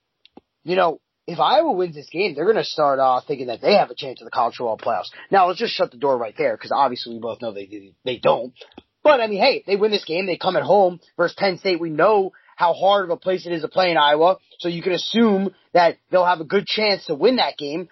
[0.62, 3.74] you know, if Iowa wins this game, they're going to start off thinking that they
[3.74, 5.10] have a chance at the college football playoffs.
[5.30, 8.16] Now, let's just shut the door right there because obviously we both know they they
[8.18, 8.54] don't.
[9.02, 11.80] But I mean, hey, they win this game, they come at home versus Penn State.
[11.80, 14.82] We know how hard of a place it is to play in Iowa, so you
[14.82, 17.88] can assume that they'll have a good chance to win that game.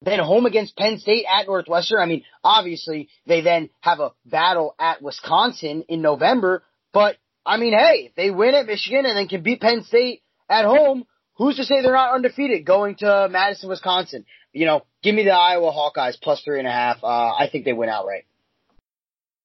[0.00, 2.00] Then home against Penn State at Northwestern.
[2.00, 7.74] I mean, obviously they then have a battle at Wisconsin in November, but I mean,
[7.74, 11.56] hey, if they win at Michigan and then can beat Penn State at home, who's
[11.56, 14.24] to say they're not undefeated going to Madison, Wisconsin?
[14.54, 17.04] You know, give me the Iowa Hawkeyes plus three and a half.
[17.04, 18.24] Uh, I think they win outright.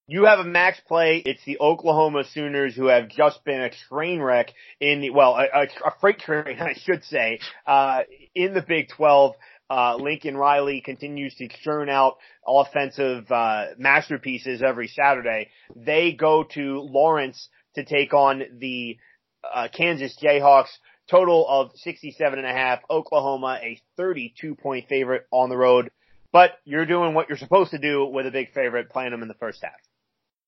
[0.09, 1.17] You have a max play.
[1.17, 5.63] It's the Oklahoma Sooners who have just been a train wreck in the, well, a,
[5.63, 9.35] a freight train, I should say, uh, in the Big 12.
[9.69, 12.15] Uh, Lincoln Riley continues to churn out
[12.47, 15.49] offensive, uh, masterpieces every Saturday.
[15.75, 18.97] They go to Lawrence to take on the,
[19.43, 20.69] uh, Kansas Jayhawks.
[21.11, 22.79] Total of 67 and a half.
[22.89, 25.91] Oklahoma, a 32 point favorite on the road.
[26.31, 29.27] But you're doing what you're supposed to do with a big favorite, playing them in
[29.27, 29.73] the first half.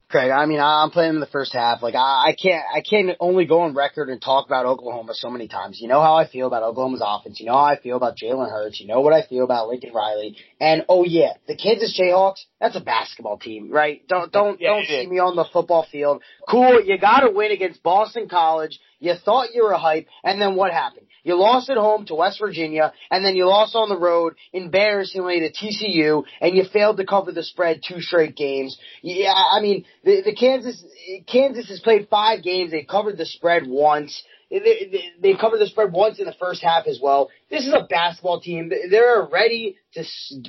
[0.09, 1.83] Craig, I mean, I'm playing in the first half.
[1.83, 5.29] Like, I, I can't, I can't only go on record and talk about Oklahoma so
[5.29, 5.79] many times.
[5.79, 7.39] You know how I feel about Oklahoma's offense.
[7.39, 8.81] You know how I feel about Jalen Hurts.
[8.81, 10.35] You know what I feel about Lincoln Riley.
[10.59, 14.01] And oh yeah, the Kansas Jayhawks, that's a basketball team, right?
[14.07, 16.23] Don't, don't, yeah, don't see me on the football field.
[16.49, 18.79] Cool, you gotta win against Boston College.
[18.99, 21.07] You thought you were a hype, and then what happened?
[21.23, 25.41] You lost at home to West Virginia, and then you lost on the road embarrassingly
[25.41, 28.77] to TCU, and you failed to cover the spread two straight games.
[29.01, 30.83] Yeah, I mean, the, the Kansas
[31.27, 32.71] Kansas has played five games.
[32.71, 34.21] They covered the spread once.
[34.49, 37.29] They, they, they covered the spread once in the first half as well.
[37.49, 38.71] This is a basketball team.
[38.89, 40.03] They're ready to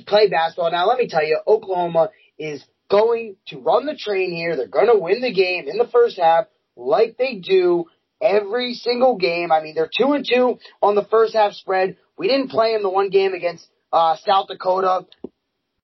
[0.07, 0.71] play basketball.
[0.71, 2.09] Now, let me tell you, Oklahoma
[2.39, 4.55] is going to run the train here.
[4.55, 7.85] They're going to win the game in the first half like they do
[8.21, 9.51] every single game.
[9.51, 11.97] I mean, they're two and two on the first half spread.
[12.17, 15.05] We didn't play in the one game against uh, South Dakota,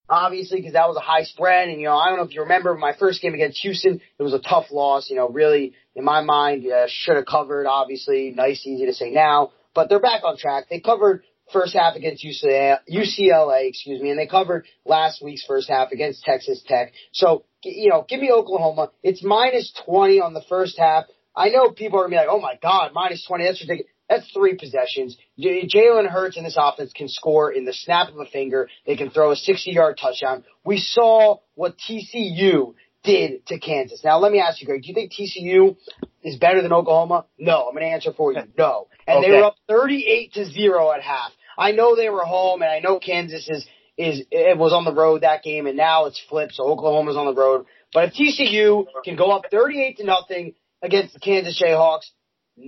[0.10, 1.70] obviously, because that was a high spread.
[1.70, 4.02] And you know, I don't know if you remember my first game against Houston.
[4.20, 5.10] It was a tough loss.
[5.10, 7.66] You know, really, in my mind, uh, should have covered.
[7.68, 10.66] Obviously, nice, easy to say now, but they're back on track.
[10.70, 15.70] They covered first half against UCLA, UCLA, excuse me, and they covered last week's first
[15.70, 16.94] half against Texas Tech.
[17.14, 18.92] So, you know, give me Oklahoma.
[19.04, 21.06] It's minus 20 on the first half.
[21.38, 23.46] I know people are gonna be like, "Oh my God, minus twenty.
[23.46, 25.18] That's ridiculous." That's three possessions.
[25.38, 28.70] Jalen Hurts in this offense can score in the snap of a finger.
[28.86, 30.46] They can throw a 60 yard touchdown.
[30.64, 32.74] We saw what TCU
[33.04, 34.04] did to Kansas.
[34.04, 35.76] Now let me ask you, Greg, do you think TCU
[36.24, 37.26] is better than Oklahoma?
[37.38, 37.68] No.
[37.68, 38.40] I'm going to answer for you.
[38.58, 38.88] No.
[39.06, 39.32] And okay.
[39.32, 41.32] they were up 38 to zero at half.
[41.58, 43.66] I know they were home and I know Kansas is,
[43.98, 46.54] is, it was on the road that game and now it's flipped.
[46.54, 47.66] So Oklahoma's on the road.
[47.94, 52.06] But if TCU can go up 38 to nothing, against the Kansas Jayhawks,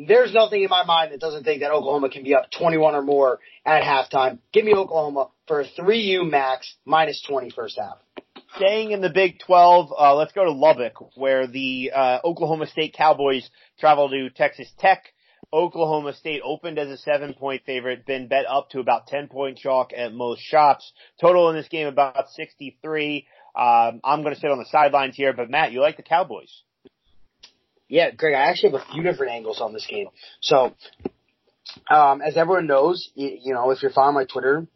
[0.08, 3.02] there's nothing in my mind that doesn't think that Oklahoma can be up 21 or
[3.02, 4.40] more at halftime.
[4.54, 7.98] Give me Oklahoma for a 3U max minus 20 first half.
[8.56, 12.94] Staying in the Big 12, uh, let's go to Lubbock, where the uh, Oklahoma State
[12.96, 15.06] Cowboys travel to Texas Tech.
[15.52, 19.58] Oklahoma State opened as a seven point favorite, been bet up to about 10 point
[19.58, 20.92] chalk at most shops.
[21.20, 23.26] Total in this game about 63.
[23.56, 26.64] Um, I'm going to sit on the sidelines here, but Matt, you like the Cowboys?
[27.90, 30.08] Yeah, Greg, I actually have a few different angles on this game.
[30.42, 30.74] So,
[31.90, 34.68] um, as everyone knows, you, you know, if you're following my Twitter,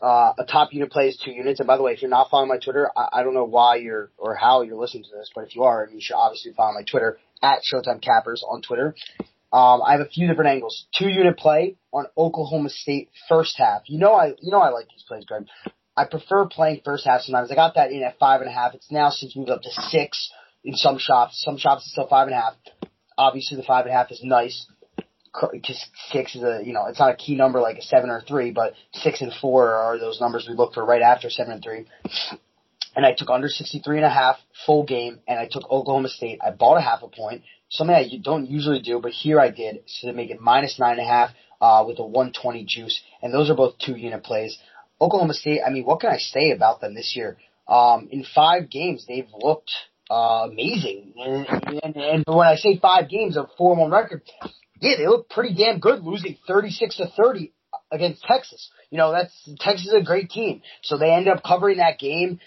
[0.00, 1.60] uh, a top unit plays two units.
[1.60, 3.76] And by the way, if you're not following my Twitter, I, I don't know why
[3.76, 6.72] you're or how you're listening to this, but if you are, you should obviously follow
[6.72, 8.94] my Twitter at Showtime Cappers on Twitter.
[9.52, 10.86] Um, I have a few different angles.
[10.98, 13.82] Two unit play on Oklahoma State first half.
[13.86, 15.46] You know I you know I like these plays, Greg.
[15.96, 17.52] I prefer playing first half sometimes.
[17.52, 18.74] I got that in at five and a half.
[18.74, 20.30] It's now since moved up to six
[20.64, 21.42] in some shops.
[21.44, 22.54] Some shops it's still five and a half.
[23.16, 24.66] Obviously, the five and a half is nice
[25.52, 28.22] because six is a you know it's not a key number like a seven or
[28.22, 31.62] three, but six and four are those numbers we look for right after seven and
[31.62, 31.86] three.
[32.96, 36.38] And I took under 63 and a half full game, and I took Oklahoma State.
[36.44, 39.82] I bought a half a point, something I don't usually do, but here I did,
[39.86, 43.02] so to make it minus nine and a half uh, with a 120 juice.
[43.20, 44.58] And those are both two unit plays.
[45.00, 47.36] Oklahoma State, I mean, what can I say about them this year?
[47.66, 49.72] Um, in five games, they've looked
[50.10, 51.14] uh, amazing.
[51.16, 51.46] And,
[51.82, 54.22] and, and when I say five games of four one record,
[54.80, 57.52] yeah, they look pretty damn good, losing thirty six to thirty
[57.90, 58.70] against Texas.
[58.90, 62.40] You know, that's Texas is a great team, so they ended up covering that game.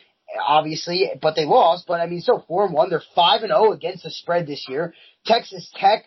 [0.45, 1.85] Obviously, but they lost.
[1.87, 4.65] But I mean, so four and one, they're five and zero against the spread this
[4.67, 4.93] year.
[5.25, 6.03] Texas Tech,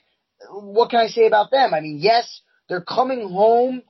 [0.50, 1.72] what can I say about them?
[1.72, 3.82] I mean, yes, they're coming home.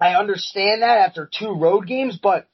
[0.00, 2.48] I understand that after two road games, but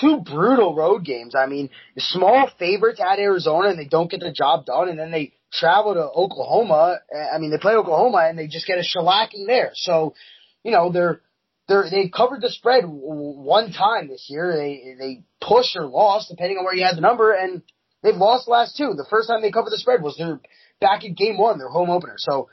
[0.00, 1.34] two brutal road games.
[1.34, 5.10] I mean, small favorites at Arizona and they don't get the job done, and then
[5.10, 6.98] they travel to Oklahoma.
[7.14, 9.70] Uh, I mean, they play Oklahoma and they just get a shellacking there.
[9.74, 10.14] So,
[10.62, 11.20] you know, they're
[11.68, 14.56] they're they covered the spread one time this year.
[14.56, 17.62] They they pushed or lost depending on where you had the number, and
[18.02, 18.94] they've lost the last two.
[18.96, 20.40] The first time they covered the spread was their
[20.80, 22.16] back in game one, their home opener.
[22.18, 22.48] So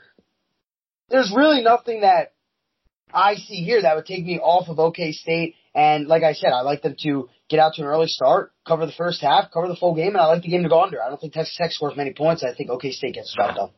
[1.08, 2.32] there's really nothing that
[3.12, 5.54] I see here that would take me off of OK State.
[5.76, 8.86] And like I said, I like them to get out to an early start, cover
[8.86, 11.02] the first half, cover the full game, and I like the game to go under.
[11.02, 12.42] I don't think Texas Tech scores many points.
[12.42, 13.70] I think OK State gets job done.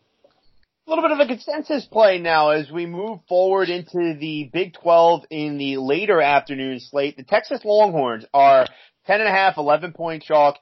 [0.86, 4.74] A little bit of a consensus play now as we move forward into the Big
[4.74, 7.16] 12 in the later afternoon slate.
[7.16, 8.66] The Texas Longhorns are
[9.08, 10.56] 10 and a half, 11 point chalk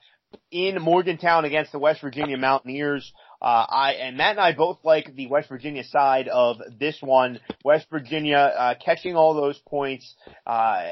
[0.50, 3.12] in Morgantown against the West Virginia Mountaineers.
[3.40, 7.40] Uh, I and Matt and I both like the West Virginia side of this one.
[7.64, 10.14] West Virginia uh, catching all those points.
[10.46, 10.84] Uh,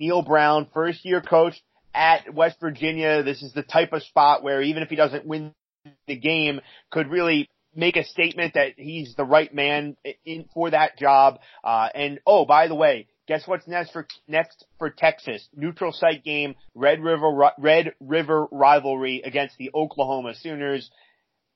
[0.00, 1.62] Neal Brown, first year coach
[1.94, 3.22] at West Virginia.
[3.22, 5.54] This is the type of spot where even if he doesn't win
[6.06, 10.98] the game, could really make a statement that he's the right man in for that
[10.98, 11.40] job.
[11.64, 15.46] Uh, and oh, by the way, guess what's next for next for Texas?
[15.54, 20.90] Neutral site game, Red River Red River rivalry against the Oklahoma Sooners.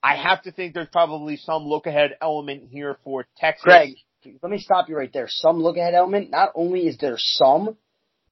[0.03, 3.65] I have to think there's probably some look ahead element here for Texas.
[3.65, 3.95] Greg,
[4.43, 5.27] let me stop you right there.
[5.29, 6.31] Some look ahead element.
[6.31, 7.77] Not only is there some,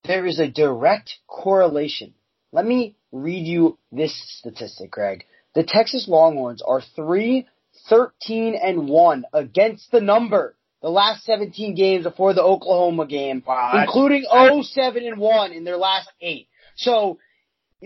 [0.04, 2.14] there is a direct correlation.
[2.52, 5.24] Let me read you this statistic, Greg.
[5.54, 7.46] The Texas Longhorns are 3,
[7.88, 13.72] 13, and 1 against the number the last 17 games before the Oklahoma game, wow,
[13.80, 16.46] including 07 and 1 in their last 8.
[16.76, 17.18] So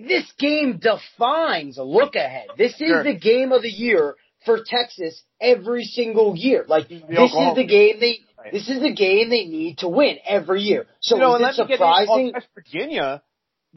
[0.06, 2.48] this game defines a look ahead.
[2.56, 3.02] This is sure.
[3.02, 6.64] the game of the year for Texas every single year.
[6.68, 8.20] Like this is the game they
[8.52, 10.86] this is the game they need to win every year.
[11.00, 12.32] So you know, is it surprising?
[12.32, 13.22] West Virginia,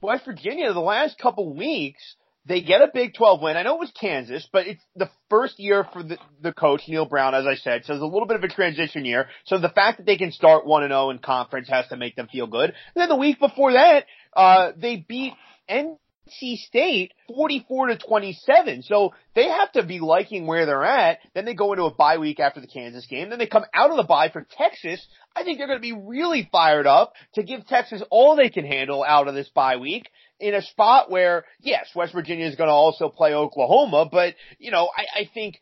[0.01, 3.55] West Virginia, the last couple weeks they get a Big 12 win.
[3.55, 7.05] I know it was Kansas, but it's the first year for the, the coach, Neal
[7.05, 7.85] Brown, as I said.
[7.85, 9.27] So it's a little bit of a transition year.
[9.45, 12.47] So the fact that they can start 1-0 in conference has to make them feel
[12.47, 12.71] good.
[12.71, 14.05] And then the week before that,
[14.35, 15.33] uh, they beat
[16.27, 18.83] NC State 44 to 27.
[18.83, 21.19] So they have to be liking where they're at.
[21.33, 23.29] Then they go into a bye week after the Kansas game.
[23.29, 25.05] Then they come out of the bye for Texas.
[25.35, 28.65] I think they're going to be really fired up to give Texas all they can
[28.65, 32.67] handle out of this bye week in a spot where, yes, West Virginia is going
[32.67, 35.59] to also play Oklahoma, but, you know, I, I think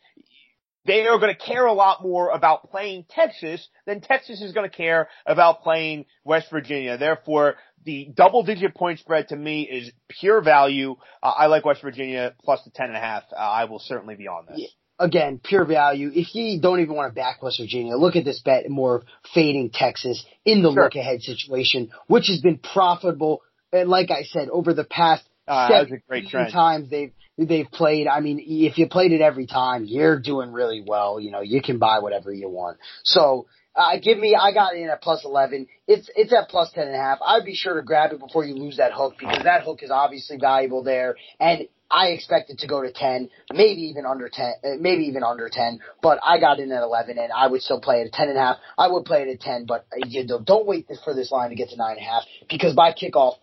[0.86, 4.68] they are going to care a lot more about playing Texas than Texas is going
[4.68, 6.96] to care about playing West Virginia.
[6.96, 10.96] Therefore, the double digit point spread to me is pure value.
[11.22, 13.24] Uh, I like West Virginia plus the ten and a half.
[13.32, 14.58] Uh, I will certainly be on this.
[14.58, 14.68] Yeah.
[15.06, 16.10] Again, pure value.
[16.14, 19.02] If you don't even want to back West Virginia, look at this bet more
[19.34, 20.84] fading Texas in the sure.
[20.84, 23.40] look ahead situation, which has been profitable.
[23.72, 28.06] And like I said, over the past uh, seven times they've they've played.
[28.06, 31.18] I mean, if you played it every time, you're doing really well.
[31.18, 32.78] You know, you can buy whatever you want.
[33.04, 33.46] So
[33.80, 35.66] uh, give me, I got in at plus 11.
[35.86, 37.18] It's, it's at plus 10 and a half.
[37.24, 39.90] I'd be sure to grab it before you lose that hook because that hook is
[39.90, 41.16] obviously valuable there.
[41.38, 45.24] And I expect it to go to 10, maybe even under 10, uh, maybe even
[45.24, 48.12] under 10, but I got in at 11 and I would still play it at
[48.12, 48.56] 10 and a half.
[48.78, 51.50] I would play it at 10, but uh, you know, don't wait for this line
[51.50, 53.34] to get to 9 and a half because by kickoff,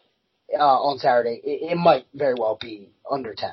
[0.53, 3.49] uh, on Saturday, it, it might very well be under 10.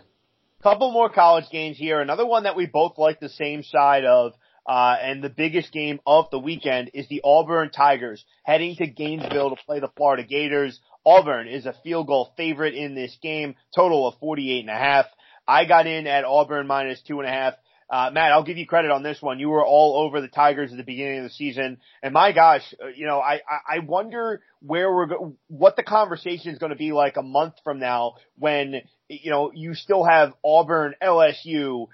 [0.63, 2.01] Couple more college games here.
[2.01, 4.33] Another one that we both like the same side of
[4.67, 9.51] uh, and the biggest game of the weekend is the Auburn Tigers heading to Gainesville
[9.51, 10.81] to play the Florida Gators.
[11.05, 15.07] Auburn is a field goal favorite in this game, total of 48 and a half.
[15.47, 17.55] I got in at Auburn minus two and a half.
[17.91, 19.39] Uh, Matt, I'll give you credit on this one.
[19.39, 22.63] You were all over the Tigers at the beginning of the season, and my gosh,
[22.83, 26.77] uh, you know, I I wonder where we're go- what the conversation is going to
[26.77, 31.89] be like a month from now when you know you still have Auburn, LSU,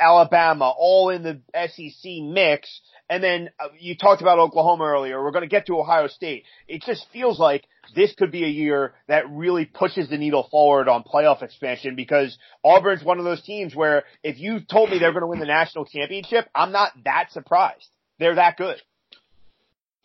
[0.00, 2.80] Alabama, all in the SEC mix.
[3.10, 5.22] And then uh, you talked about Oklahoma earlier.
[5.22, 6.44] We're going to get to Ohio State.
[6.66, 10.88] It just feels like this could be a year that really pushes the needle forward
[10.88, 15.12] on playoff expansion because Auburn's one of those teams where if you told me they're
[15.12, 17.88] going to win the national championship, I'm not that surprised.
[18.18, 18.76] They're that good.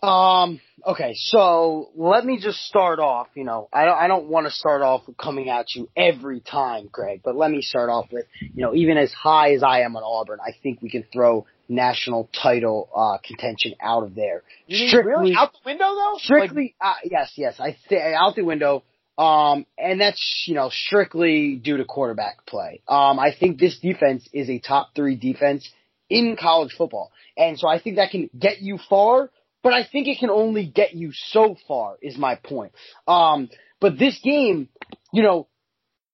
[0.03, 0.59] Um.
[0.85, 1.13] Okay.
[1.15, 3.27] So let me just start off.
[3.35, 3.97] You know, I don't.
[3.97, 7.21] I don't want to start off with coming at you every time, Greg.
[7.23, 10.03] But let me start off with, you know, even as high as I am on
[10.03, 14.43] Auburn, I think we can throw national title uh, contention out of there.
[14.67, 16.15] Mean really out the window though?
[16.17, 17.55] Strictly, uh, yes, yes.
[17.59, 18.83] I say out the window.
[19.15, 22.81] Um, and that's you know strictly due to quarterback play.
[22.87, 25.69] Um, I think this defense is a top three defense
[26.09, 29.29] in college football, and so I think that can get you far
[29.63, 32.73] but I think it can only get you so far is my point.
[33.07, 33.49] Um,
[33.79, 34.69] but this game,
[35.11, 35.47] you know,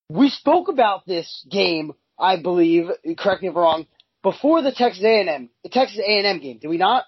[0.08, 3.88] we spoke about this game, I believe, correct me if I'm wrong,
[4.24, 7.06] before the Texas A&M, the Texas A&M game, did we not?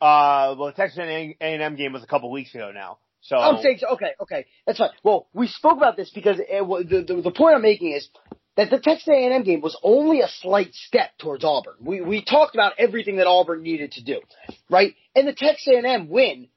[0.00, 2.98] Uh, well, the Texas A&M game was a couple weeks ago now.
[3.20, 4.90] So I'm saying, okay, okay, that's fine.
[5.02, 8.08] Well, we spoke about this because it, the, the the point I'm making is
[8.58, 11.76] that the Texas A&M game was only a slight step towards Auburn.
[11.80, 14.20] We we talked about everything that Auburn needed to do,
[14.68, 14.96] right?
[15.14, 16.48] And the Texas A&M win,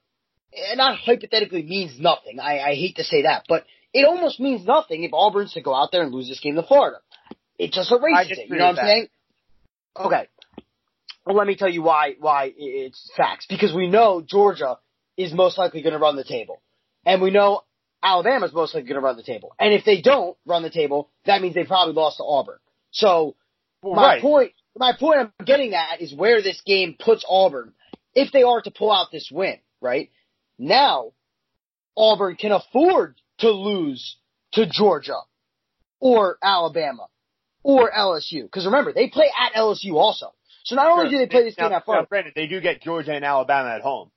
[0.75, 2.39] not hypothetically means nothing.
[2.39, 5.75] I, I hate to say that, but it almost means nothing if Auburn's to go
[5.75, 6.97] out there and lose this game to Florida.
[7.59, 8.49] It just erases it.
[8.49, 9.07] You know what I'm saying?
[9.95, 10.27] Okay.
[11.23, 14.79] Well, let me tell you why why it's facts because we know Georgia
[15.17, 16.63] is most likely going to run the table,
[17.05, 17.61] and we know
[18.03, 19.55] Alabama's most likely going to run the table.
[19.59, 22.57] And if they don't run the table, that means they probably lost to Auburn.
[22.91, 23.35] So
[23.83, 24.21] my right.
[24.21, 27.73] point, my point I'm getting at is where this game puts Auburn
[28.13, 30.09] if they are to pull out this win, right?
[30.57, 31.13] Now
[31.95, 34.17] Auburn can afford to lose
[34.53, 35.19] to Georgia
[35.99, 37.07] or Alabama
[37.63, 38.43] or LSU.
[38.43, 40.33] Because remember, they play at LSU also.
[40.63, 42.81] So not only do they play this now, game at Florida, granted, they do get
[42.81, 44.11] Georgia and Alabama at home.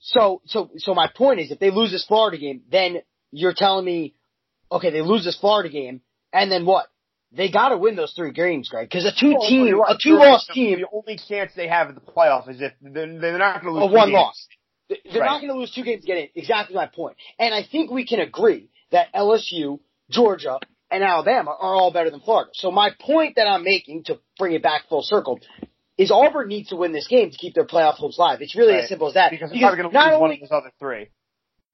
[0.00, 2.98] So, so, so my point is, if they lose this Florida game, then
[3.30, 4.14] you're telling me,
[4.70, 6.00] okay, they lose this Florida game,
[6.32, 6.86] and then what?
[7.32, 9.96] They got to win those three games, Greg, because a two well, team, right.
[9.96, 10.80] a two loss team.
[10.80, 13.80] The only chance they have in the playoff is if they're, they're not going to
[13.80, 13.90] lose.
[13.90, 14.14] A one games.
[14.14, 14.46] loss.
[14.88, 15.26] They're right.
[15.26, 16.28] not going to lose two games to get in.
[16.34, 17.16] Exactly my point.
[17.38, 19.80] And I think we can agree that LSU,
[20.10, 20.58] Georgia,
[20.90, 22.50] and Alabama are all better than Florida.
[22.54, 25.40] So my point that I'm making to bring it back full circle
[25.96, 28.40] is Auburn needs to win this game to keep their playoff hopes live.
[28.42, 28.82] It's really right.
[28.82, 29.30] as simple as that.
[29.30, 31.08] Because, because they're going to lose only, one of those other three.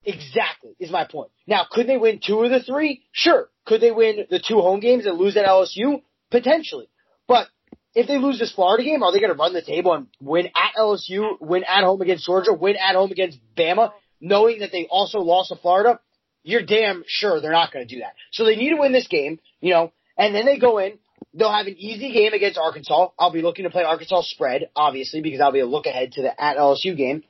[0.03, 1.31] Exactly, is my point.
[1.47, 3.03] Now, could they win two of the three?
[3.11, 3.49] Sure.
[3.65, 6.01] Could they win the two home games and lose at LSU?
[6.31, 6.89] Potentially.
[7.27, 7.47] But
[7.93, 10.47] if they lose this Florida game, are they going to run the table and win
[10.47, 14.87] at LSU, win at home against Georgia, win at home against Bama, knowing that they
[14.89, 15.99] also lost to Florida?
[16.43, 18.13] You're damn sure they're not going to do that.
[18.31, 20.97] So they need to win this game, you know, and then they go in.
[21.33, 23.09] They'll have an easy game against Arkansas.
[23.17, 26.21] I'll be looking to play Arkansas spread, obviously, because I'll be a look ahead to
[26.21, 27.23] the at LSU game.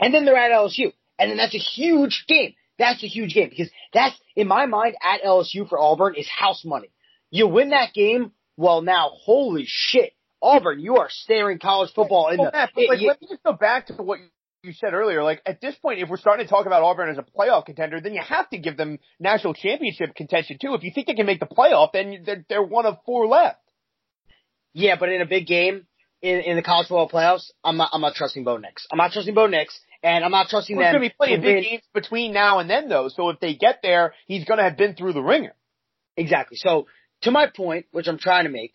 [0.00, 0.92] And then they're at LSU.
[1.18, 2.54] And then that's a huge game.
[2.78, 6.64] That's a huge game because that's, in my mind, at LSU for Auburn is house
[6.64, 6.88] money.
[7.30, 10.14] You win that game, well now, holy shit.
[10.42, 12.50] Auburn, you are staring college football in oh, the.
[12.52, 14.18] Matt, but like, it, let me just go back to what
[14.62, 15.22] you said earlier.
[15.22, 18.00] Like at this point, if we're starting to talk about Auburn as a playoff contender,
[18.00, 20.74] then you have to give them national championship contention too.
[20.74, 23.58] If you think they can make the playoff, then they're, they're one of four left.
[24.72, 25.86] Yeah, but in a big game
[26.22, 28.86] in, in the college football playoffs, I'm not I'm not trusting Bo Nix.
[28.90, 31.00] I'm not trusting Bo Nix, and I'm not trusting There's them.
[31.00, 33.08] going to be plenty of big games between now and then, though.
[33.08, 35.54] So if they get there, he's going to have been through the ringer.
[36.16, 36.56] Exactly.
[36.56, 36.86] So
[37.22, 38.74] to my point, which I'm trying to make,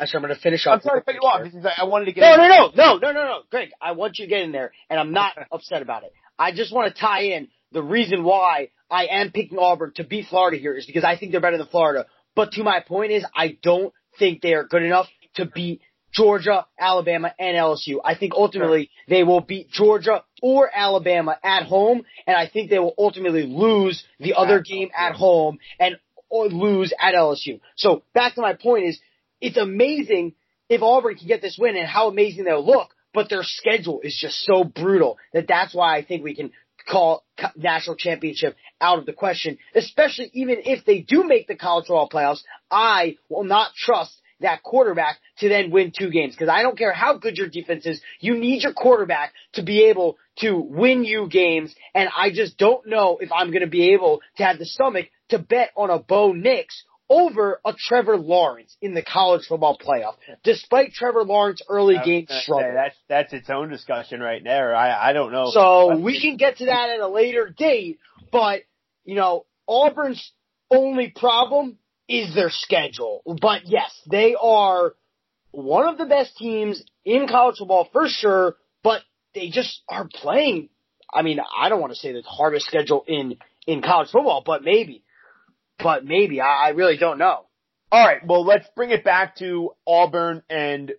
[0.00, 0.74] actually I'm going to finish up.
[0.74, 1.44] I'm sorry to cut you off.
[1.44, 2.20] This is, I wanted to get.
[2.20, 2.50] No, in.
[2.50, 3.70] no, no, no, no, no, no, Greg.
[3.80, 6.12] I want you to get in there, and I'm not upset about it.
[6.38, 10.26] I just want to tie in the reason why I am picking Auburn to beat
[10.26, 12.06] Florida here is because I think they're better than Florida.
[12.34, 15.80] But to my point is, I don't think they are good enough to beat
[16.12, 17.98] Georgia, Alabama, and LSU.
[18.04, 22.78] I think ultimately they will beat Georgia or Alabama at home, and I think they
[22.78, 25.96] will ultimately lose the other game at home and
[26.28, 27.60] or lose at LSU.
[27.76, 29.00] So back to my point is,
[29.40, 30.34] it's amazing
[30.68, 34.16] if Auburn can get this win and how amazing they'll look, but their schedule is
[34.20, 36.50] just so brutal that that's why I think we can
[36.88, 37.24] call
[37.56, 42.08] national championship out of the question, especially even if they do make the college football
[42.08, 42.42] playoffs.
[42.70, 46.92] I will not trust that quarterback to then win two games because I don't care
[46.92, 48.00] how good your defense is.
[48.20, 51.74] You need your quarterback to be able to win you games.
[51.94, 55.06] And I just don't know if I'm going to be able to have the stomach
[55.30, 60.14] to bet on a Bo Nix over a Trevor Lawrence in the college football playoff,
[60.42, 62.72] despite Trevor Lawrence early game struggle.
[62.74, 64.74] That's that's its own discussion right there.
[64.74, 65.50] I I don't know.
[65.50, 67.98] So we can get to that at a later date,
[68.32, 68.62] but
[69.04, 70.32] you know, Auburn's
[70.70, 71.78] only problem
[72.08, 73.22] is their schedule.
[73.40, 74.94] But yes, they are
[75.52, 79.02] one of the best teams in college football for sure, but
[79.34, 80.70] they just are playing
[81.12, 83.36] I mean, I don't want to say the hardest schedule in
[83.66, 85.02] in college football, but maybe.
[85.78, 86.40] But maybe.
[86.40, 87.46] I, I really don't know.
[87.92, 88.24] All right.
[88.26, 90.92] Well, let's bring it back to Auburn and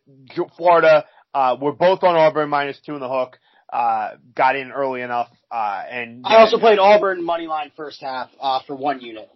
[0.56, 1.06] Florida.
[1.34, 3.38] Uh, we're both on Auburn minus two in the hook.
[3.72, 8.30] Uh, got in early enough, uh, and I also played Auburn money line first half
[8.40, 9.30] uh, for one unit.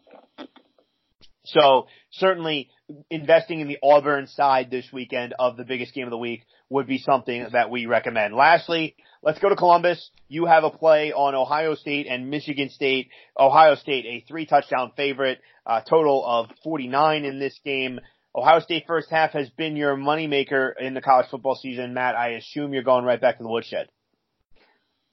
[1.44, 2.70] So certainly
[3.10, 6.88] investing in the Auburn side this weekend of the biggest game of the week would
[6.88, 8.34] be something that we recommend.
[8.34, 10.09] Lastly, let's go to Columbus.
[10.28, 13.09] You have a play on Ohio State and Michigan State.
[13.38, 17.99] Ohio State, a three touchdown favorite, uh, total of 49 in this game.
[18.34, 21.93] Ohio State first half has been your moneymaker in the college football season.
[21.93, 23.89] Matt, I assume you're going right back to the woodshed.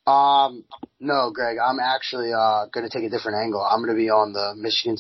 [0.07, 0.65] Um,
[1.01, 3.61] no, Greg, I'm actually uh going to take a different angle.
[3.61, 4.97] I'm going to be on the Michigan.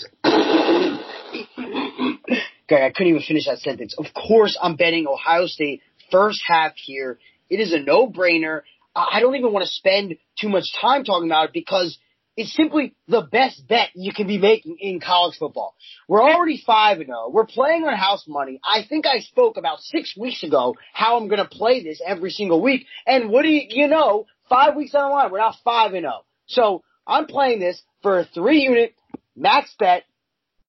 [2.68, 3.94] Greg, I couldn't even finish that sentence.
[3.96, 5.80] Of course, I'm betting Ohio State
[6.10, 7.18] first half here.
[7.48, 8.62] It is a no-brainer.
[8.98, 11.98] I don't even want to spend too much time talking about it because
[12.36, 15.74] it's simply the best bet you can be making in college football.
[16.06, 17.30] We're already 5 and 0.
[17.30, 18.60] We're playing on house money.
[18.64, 22.30] I think I spoke about 6 weeks ago how I'm going to play this every
[22.30, 22.86] single week.
[23.06, 26.04] And what do you, you know, 5 weeks down the line, we're now 5 and
[26.04, 26.24] 0.
[26.46, 28.94] So, I'm playing this for a 3 unit
[29.34, 30.04] max bet.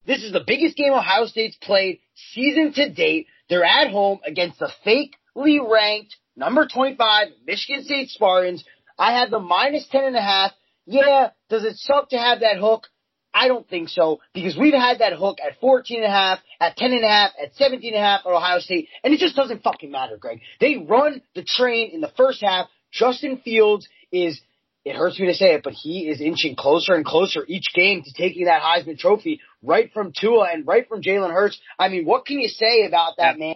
[0.07, 1.99] This is the biggest game Ohio State's played
[2.31, 3.27] season to date.
[3.49, 8.63] They're at home against the fakely ranked number 25 Michigan State Spartans.
[8.97, 10.51] I had the minus 10 and a half.
[10.85, 12.87] Yeah, does it suck to have that hook?
[13.31, 16.75] I don't think so because we've had that hook at 14 and a half, at
[16.77, 19.35] 10 and a half, at 17 and a half at Ohio State, and it just
[19.35, 20.39] doesn't fucking matter, Greg.
[20.59, 22.67] They run the train in the first half.
[22.91, 24.41] Justin Fields is,
[24.83, 28.01] it hurts me to say it, but he is inching closer and closer each game
[28.01, 31.59] to taking that Heisman trophy right from Tua and right from Jalen Hurts.
[31.77, 33.55] I mean, what can you say about that man?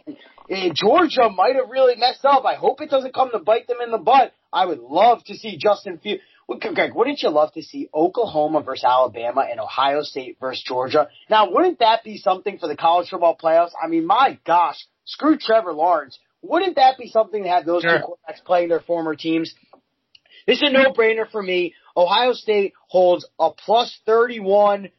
[0.49, 2.43] And Georgia might have really messed up.
[2.45, 4.34] I hope it doesn't come to bite them in the butt.
[4.51, 6.22] I would love to see Justin Fields.
[6.47, 11.08] Greg, wouldn't you love to see Oklahoma versus Alabama and Ohio State versus Georgia?
[11.30, 13.72] Now, wouldn't that be something for the college football playoffs?
[13.82, 16.20] I mean, my gosh, screw Trevor Lawrence.
[16.41, 17.99] Wouldn't that be something to have those Sure.
[17.99, 19.56] two quarterbacks playing their former teams?
[20.45, 21.74] This is a no-brainer for me.
[21.95, 24.89] Ohio State holds a plus 31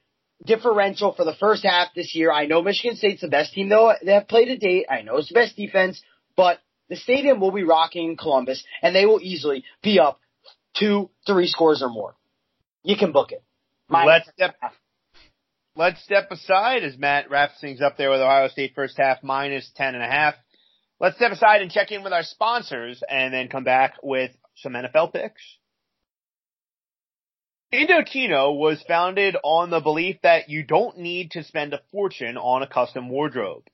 [0.46, 2.30] differential for the first half this year.
[2.30, 4.86] I know Michigan State's the best team though they have played to date.
[4.90, 6.02] I know it's the best defense,
[6.36, 10.20] but the stadium will be rocking in Columbus and they will easily be up
[10.76, 12.14] two, three scores or more.
[12.82, 13.42] You can book it.
[13.88, 14.56] Minus Let's step
[15.76, 19.70] let's step aside as Matt wraps things up there with Ohio State first half minus
[19.74, 20.34] ten and a half.
[21.00, 24.72] Let's step aside and check in with our sponsors and then come back with some
[24.72, 25.42] NFL picks.
[27.74, 32.62] Indochino was founded on the belief that you don't need to spend a fortune on
[32.62, 33.64] a custom wardrobe.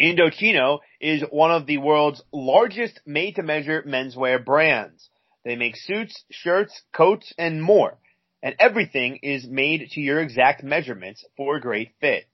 [0.00, 5.10] Indochino is one of the world's largest made-to-measure menswear brands.
[5.44, 7.98] They make suits, shirts, coats, and more.
[8.42, 12.24] And everything is made to your exact measurements for a great fit.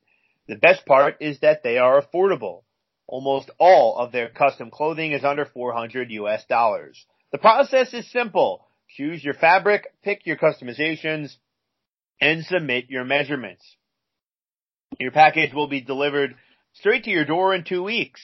[0.46, 2.62] The best part is that they are affordable.
[3.08, 7.04] Almost all of their custom clothing is under 400 US dollars.
[7.32, 8.68] The process is simple.
[8.96, 11.34] Choose your fabric, pick your customizations,
[12.20, 13.64] and submit your measurements.
[14.98, 16.34] Your package will be delivered
[16.74, 18.20] straight to your door in two weeks.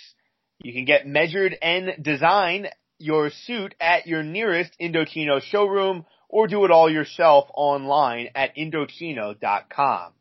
[0.63, 2.67] You can get measured and design
[2.99, 10.13] your suit at your nearest Indochino showroom or do it all yourself online at Indochino.com.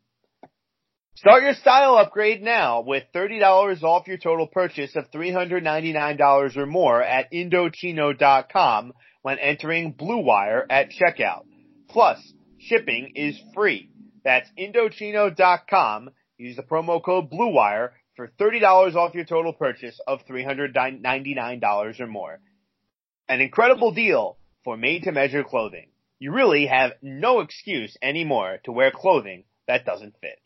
[1.16, 7.02] Start your style upgrade now with $30 off your total purchase of $399 or more
[7.02, 8.92] at Indochino.com
[9.26, 11.46] when entering Blue Wire at checkout.
[11.88, 13.90] Plus, shipping is free.
[14.22, 16.10] That's Indochino.com.
[16.38, 22.06] Use the promo code Blue Wire for $30 off your total purchase of $399 or
[22.06, 22.38] more.
[23.28, 25.88] An incredible deal for made to measure clothing.
[26.20, 30.38] You really have no excuse anymore to wear clothing that doesn't fit.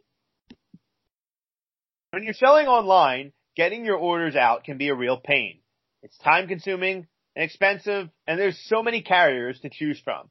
[2.12, 5.58] When you're selling online, getting your orders out can be a real pain.
[6.02, 7.08] It's time consuming
[7.40, 10.28] and expensive, and there's so many carriers to choose from.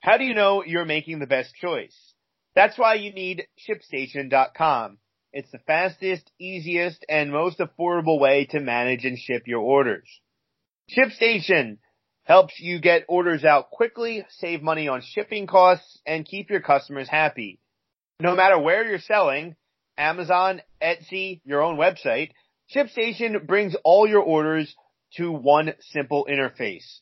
[0.00, 1.94] How do you know you're making the best choice?
[2.54, 4.96] That's why you need ShipStation.com.
[5.34, 10.08] It's the fastest, easiest, and most affordable way to manage and ship your orders.
[10.96, 11.76] ShipStation
[12.24, 17.08] helps you get orders out quickly, save money on shipping costs, and keep your customers
[17.08, 17.60] happy.
[18.18, 19.56] No matter where you're selling,
[19.98, 22.30] Amazon, Etsy, your own website,
[22.74, 24.74] ShipStation brings all your orders
[25.16, 27.00] to one simple interface,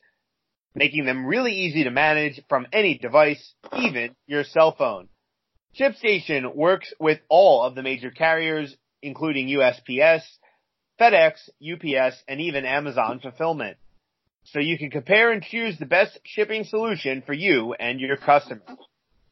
[0.74, 5.08] making them really easy to manage from any device, even your cell phone.
[5.78, 10.22] ShipStation works with all of the major carriers, including USPS,
[11.00, 13.76] FedEx, UPS, and even Amazon Fulfillment.
[14.44, 18.62] So you can compare and choose the best shipping solution for you and your customers.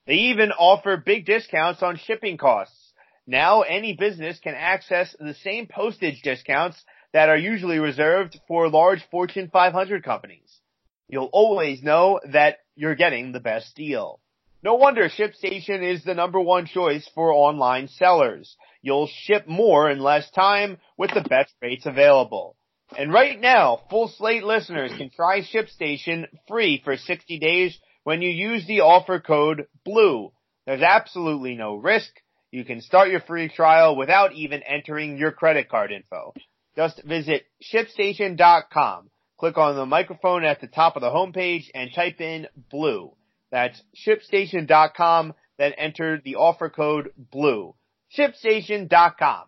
[0.07, 2.93] They even offer big discounts on shipping costs.
[3.27, 6.83] Now any business can access the same postage discounts
[7.13, 10.61] that are usually reserved for large Fortune 500 companies.
[11.09, 14.21] You'll always know that you're getting the best deal.
[14.63, 18.57] No wonder ShipStation is the number one choice for online sellers.
[18.81, 22.57] You'll ship more in less time with the best rates available.
[22.97, 28.31] And right now, full slate listeners can try ShipStation free for 60 days when you
[28.31, 30.33] use the offer code BLUE.
[30.67, 32.11] There's absolutely no risk.
[32.51, 36.35] You can start your free trial without even entering your credit card info.
[36.77, 39.11] Just visit shipstation.com.
[39.39, 43.15] Click on the microphone at the top of the homepage and type in BLUE.
[43.51, 47.75] That's shipstation.com, then enter the offer code BLUE.
[48.17, 49.45] Shipstation.com.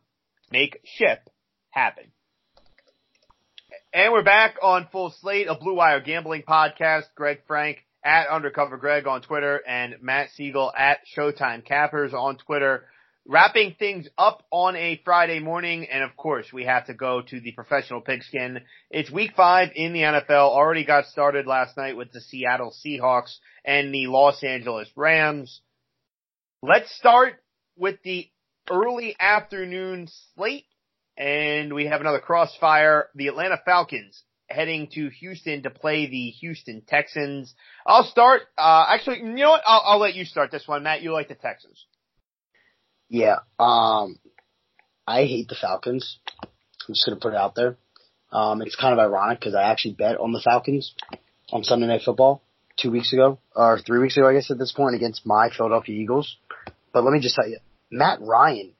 [0.50, 1.30] Make ship
[1.70, 2.04] happen.
[3.92, 7.04] And we're back on Full Slate, a Blue Wire gambling podcast.
[7.14, 12.84] Greg Frank at Undercover Greg on Twitter and Matt Siegel at Showtime Cappers on Twitter.
[13.26, 17.40] Wrapping things up on a Friday morning, and of course we have to go to
[17.40, 18.60] the professional pigskin.
[18.90, 23.36] It's week five in the NFL, already got started last night with the Seattle Seahawks
[23.64, 25.62] and the Los Angeles Rams.
[26.62, 27.42] Let's start
[27.78, 28.28] with the
[28.70, 30.66] early afternoon slate,
[31.16, 33.08] and we have another crossfire.
[33.14, 37.54] The Atlanta Falcons heading to Houston to play the Houston Texans.
[37.86, 39.62] I'll start, uh, actually, you know what?
[39.66, 41.00] I'll, I'll let you start this one, Matt.
[41.00, 41.86] You like the Texans.
[43.14, 43.36] Yeah.
[43.60, 44.18] Um,
[45.06, 46.18] I hate the Falcons.
[46.42, 47.76] I'm just gonna put it out there.
[48.32, 50.96] Um, it's kind of ironic because I actually bet on the Falcons
[51.52, 52.42] on Sunday Night Football
[52.76, 55.94] two weeks ago or three weeks ago, I guess at this point against my Philadelphia
[55.94, 56.36] Eagles.
[56.92, 57.58] But let me just tell you,
[57.88, 58.72] Matt Ryan,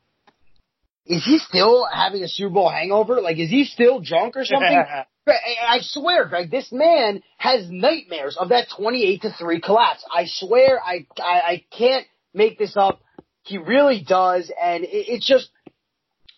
[1.07, 3.21] is he still having a Super Bowl hangover?
[3.21, 4.83] Like, is he still drunk or something?
[5.29, 10.05] I swear, Greg, this man has nightmares of that 28 to 3 collapse.
[10.13, 12.05] I swear, I, I, I can't
[12.35, 13.01] make this up.
[13.45, 15.51] He really does, and it, it's just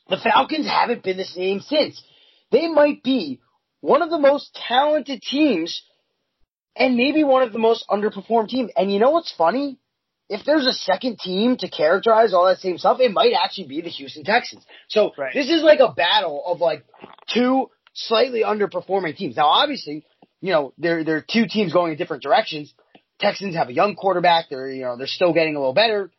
[0.09, 2.03] the Falcons haven't been the same since.
[2.51, 3.41] They might be
[3.81, 5.83] one of the most talented teams
[6.77, 8.71] and maybe one of the most underperformed teams.
[8.77, 9.79] And you know what's funny?
[10.29, 13.81] If there's a second team to characterize all that same stuff, it might actually be
[13.81, 14.65] the Houston Texans.
[14.89, 15.33] So Right.
[15.33, 16.85] this is like a battle of like
[17.33, 19.37] two slightly underperforming teams.
[19.37, 20.05] Now obviously,
[20.41, 22.75] you know, they're they're two teams going in different directions.
[23.21, 24.47] Texans have a young quarterback.
[24.51, 26.11] They're you know they're still getting a little better.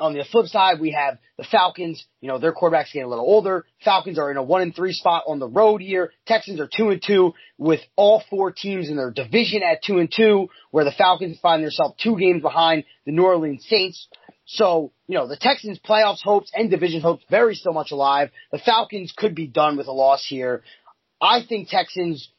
[0.00, 2.04] On the flip side, we have the Falcons.
[2.20, 3.66] You know their quarterbacks getting a little older.
[3.84, 6.12] Falcons are in a one and three spot on the road here.
[6.26, 10.10] Texans are two and two with all four teams in their division at two and
[10.10, 14.08] two, where the Falcons find themselves two games behind the New Orleans Saints.
[14.46, 18.30] So, you know, the Texans playoffs hopes and division hopes very still much alive.
[18.50, 20.62] The Falcons could be done with a loss here.
[21.20, 22.30] I think Texans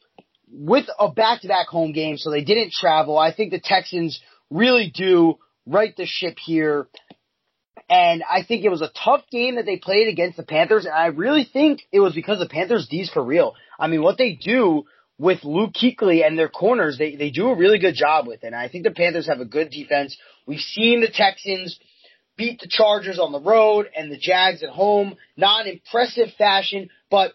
[0.52, 3.16] with a back-to-back home game, so they didn't travel.
[3.16, 6.88] I think the Texans really do right the ship here.
[7.92, 10.94] And I think it was a tough game that they played against the Panthers, and
[10.94, 13.54] I really think it was because the Panthers D's for real.
[13.78, 14.84] I mean, what they do
[15.18, 18.46] with Luke Kuechly and their corners, they, they do a really good job with it.
[18.46, 20.16] And I think the Panthers have a good defense.
[20.46, 21.78] We've seen the Texans
[22.38, 27.34] beat the Chargers on the road and the Jags at home, not impressive fashion, but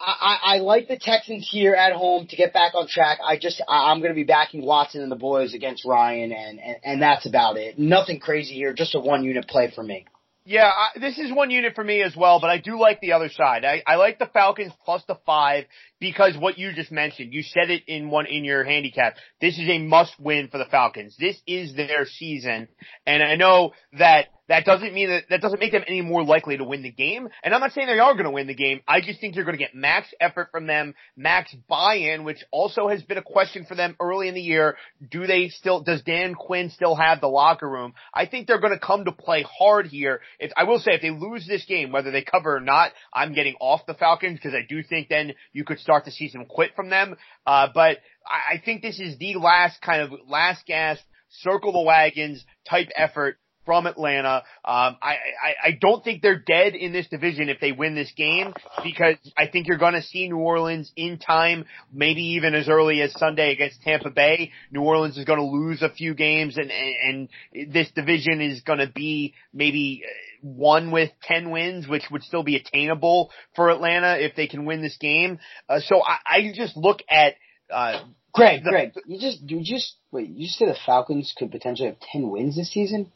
[0.00, 3.18] I, I, I like the Texans here at home to get back on track.
[3.24, 6.60] I just I, I'm going to be backing Watson and the boys against Ryan, and,
[6.60, 7.78] and and that's about it.
[7.78, 10.06] Nothing crazy here, just a one unit play for me.
[10.48, 13.14] Yeah, I, this is one unit for me as well, but I do like the
[13.14, 13.64] other side.
[13.64, 15.64] I, I like the Falcons plus the five
[15.98, 19.16] because what you just mentioned, you said it in one in your handicap.
[19.40, 21.16] This is a must win for the Falcons.
[21.18, 22.68] This is their season,
[23.04, 26.56] and I know that that doesn't mean that that doesn't make them any more likely
[26.56, 27.28] to win the game.
[27.42, 28.80] And I'm not saying they are going to win the game.
[28.86, 32.88] I just think you're going to get max effort from them, max buy-in, which also
[32.88, 34.76] has been a question for them early in the year.
[35.10, 35.82] Do they still?
[35.82, 37.94] Does Dan Quinn still have the locker room?
[38.14, 40.20] I think they're going to come to play hard here.
[40.38, 43.34] If I will say, if they lose this game, whether they cover or not, I'm
[43.34, 46.44] getting off the Falcons because I do think then you could start to see some
[46.44, 47.16] quit from them.
[47.46, 51.82] Uh, but I, I think this is the last kind of last gasp, circle the
[51.82, 54.44] wagons type effort from Atlanta.
[54.64, 58.12] Um, I, I, I don't think they're dead in this division if they win this
[58.16, 62.68] game because I think you're going to see New Orleans in time, maybe even as
[62.68, 64.52] early as Sunday against Tampa Bay.
[64.70, 68.62] New Orleans is going to lose a few games and, and, and this division is
[68.62, 73.68] going to be maybe uh, one with 10 wins, which would still be attainable for
[73.68, 75.40] Atlanta if they can win this game.
[75.68, 77.34] Uh, so I, I just look at,
[77.70, 78.04] uh,
[78.36, 80.28] Greg, The- Greg, you just you just wait.
[80.28, 83.10] You just said the Falcons could potentially have ten wins this season.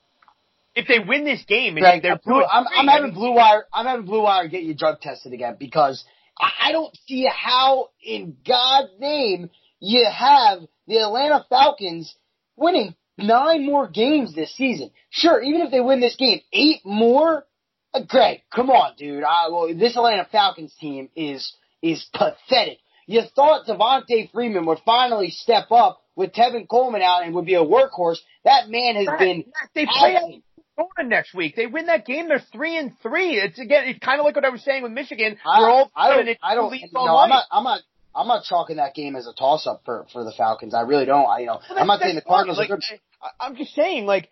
[0.74, 3.64] If they win this game, and Greg, they're I'm, blue, I'm, I'm having blue wire.
[3.72, 6.04] I'm having blue wire get you drug tested again because
[6.38, 9.50] I, I don't see how, in God's name,
[9.80, 12.14] you have the Atlanta Falcons
[12.56, 14.90] winning nine more games this season.
[15.10, 17.44] Sure, even if they win this game, eight more.
[17.92, 19.24] Uh, Greg, come on, dude.
[19.24, 21.52] I, well, this Atlanta Falcons team is
[21.82, 22.78] is pathetic.
[23.06, 27.54] You thought Devonta Freeman would finally step up with Tevin Coleman out and would be
[27.54, 28.18] a workhorse.
[28.44, 29.44] That man has been.
[29.74, 30.42] They play.
[30.80, 31.56] Arizona next week.
[31.56, 32.28] They win that game.
[32.28, 33.34] They're three and three.
[33.34, 33.88] It's again.
[33.88, 35.36] It's kind of like what I was saying with Michigan.
[35.44, 36.38] I, We're all I don't.
[36.42, 36.74] I don't.
[36.92, 37.44] No, I'm not.
[37.50, 37.80] I'm not.
[38.14, 40.74] I'm not chalking that game as a toss up for for the Falcons.
[40.74, 41.26] I really don't.
[41.26, 41.60] I you know.
[41.68, 42.22] Well, I'm not saying the.
[42.22, 43.00] Cardinals Like, are good.
[43.22, 44.30] I, I'm just saying, like,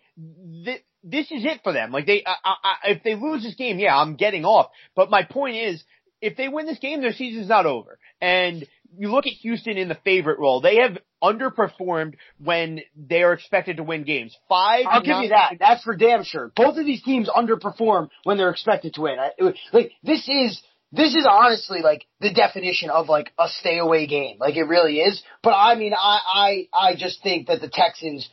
[0.65, 1.91] th- this is it for them.
[1.91, 4.71] Like, they, I, I- if they lose this game, yeah, I'm getting off.
[4.95, 5.83] But my point is,
[6.21, 7.99] if they win this game, their season's not over.
[8.19, 8.67] And
[8.97, 10.61] you look at Houston in the favorite role.
[10.61, 14.35] They have underperformed when they are expected to win games.
[14.47, 14.85] Five.
[14.89, 15.53] I'll give you that.
[15.59, 16.51] That's for damn sure.
[16.55, 19.19] Both of these teams underperform when they're expected to win.
[19.19, 20.61] I, it- like this is
[20.91, 24.37] this is honestly like the definition of like a stay away game.
[24.39, 25.21] Like it really is.
[25.43, 28.27] But I mean, I I I just think that the Texans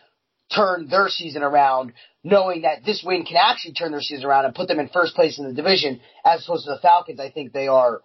[0.55, 1.93] turn their season around,
[2.23, 5.15] knowing that this win can actually turn their season around and put them in first
[5.15, 7.21] place in the division, as opposed to the Falcons.
[7.21, 8.03] I think they are.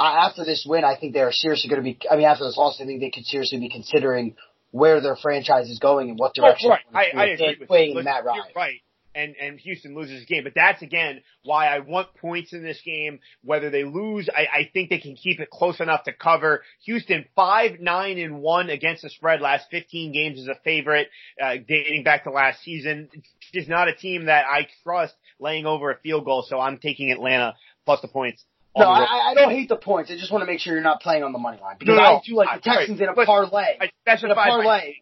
[0.00, 1.98] Uh, after this win, I think they are seriously going to be.
[2.10, 4.34] I mean, after this loss, I think they could seriously be considering
[4.70, 6.70] where their franchise is going and what Oh, direction.
[6.70, 6.80] right.
[6.92, 7.94] they're I, I agree with you.
[7.94, 8.36] Listen, Matt Ryan.
[8.46, 8.80] You're right.
[9.12, 12.80] And and Houston loses the game, but that's again why I want points in this
[12.84, 13.18] game.
[13.42, 16.62] Whether they lose, I, I think they can keep it close enough to cover.
[16.84, 21.08] Houston five nine and one against the spread last fifteen games as a favorite,
[21.44, 23.08] uh, dating back to last season.
[23.12, 26.78] It's just not a team that I trust laying over a field goal, so I'm
[26.78, 28.44] taking Atlanta plus the points.
[28.76, 28.88] No, the.
[28.90, 30.10] I, I don't hate the points.
[30.10, 32.02] I just want to make sure you're not playing on the money line because No,
[32.02, 33.76] no, I do like the I- Texans in a parlay.
[33.80, 34.94] I In a specified by parlay.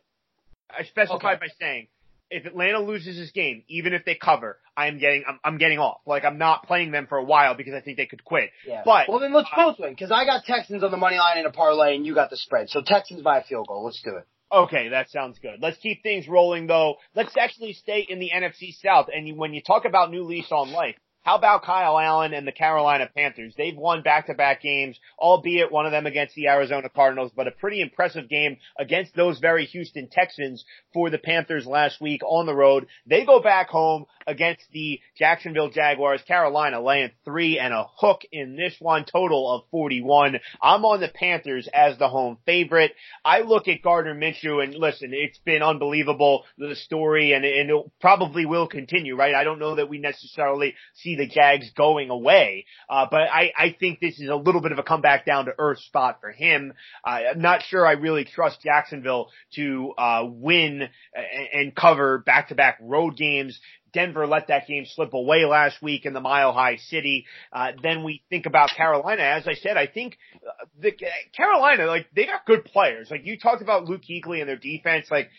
[0.71, 1.47] I specified Okay.
[1.47, 1.89] by saying
[2.31, 6.01] if Atlanta loses this game, even if they cover, I'm getting I'm, I'm getting off.
[6.07, 8.51] Like I'm not playing them for a while because I think they could quit.
[8.66, 8.83] Yeah.
[8.85, 11.47] But well, then let's both win because I got Texans on the money line in
[11.47, 12.69] a parlay and you got the spread.
[12.71, 13.85] So Texans by a field goal.
[13.85, 14.27] Let's do it.
[14.51, 15.61] Okay, that sounds good.
[15.61, 16.97] Let's keep things rolling though.
[17.14, 19.09] Let's actually stay in the NFC South.
[19.14, 22.47] And you- when you talk about new lease on life, how about Kyle Allen and
[22.47, 23.55] the Carolina Panthers?
[23.57, 27.83] They've won back-to-back games, albeit one of them against the Arizona Cardinals, but a pretty
[27.83, 30.64] impressive game against those very Houston Texans
[30.95, 32.87] for the Panthers last week on the road.
[33.07, 36.23] They go back home against the Jacksonville Jaguars.
[36.23, 40.39] Carolina laying three and a hook in this one, total of 41.
[40.62, 42.93] I'm on the Panthers as the home favorite.
[43.25, 47.85] I look at Gardner Minshew and listen, it's been unbelievable, the story, and, and it
[48.01, 49.35] probably will continue, right?
[49.35, 53.77] I don't know that we necessarily see the Jags going away, uh, but I, I
[53.79, 56.73] think this is a little bit of a comeback down to earth spot for him.
[57.05, 62.79] Uh, I'm not sure I really trust Jacksonville to, uh, win and, and cover back-to-back
[62.81, 63.61] road games.
[63.93, 67.27] Denver let that game slip away last week in the Mile High City.
[67.53, 69.23] Uh, then we think about Carolina.
[69.23, 70.93] As I said, I think uh, the
[71.37, 73.11] Carolina, like they got good players.
[73.11, 75.07] Like you talked about Luke Kuechly and their defense.
[75.11, 75.31] Like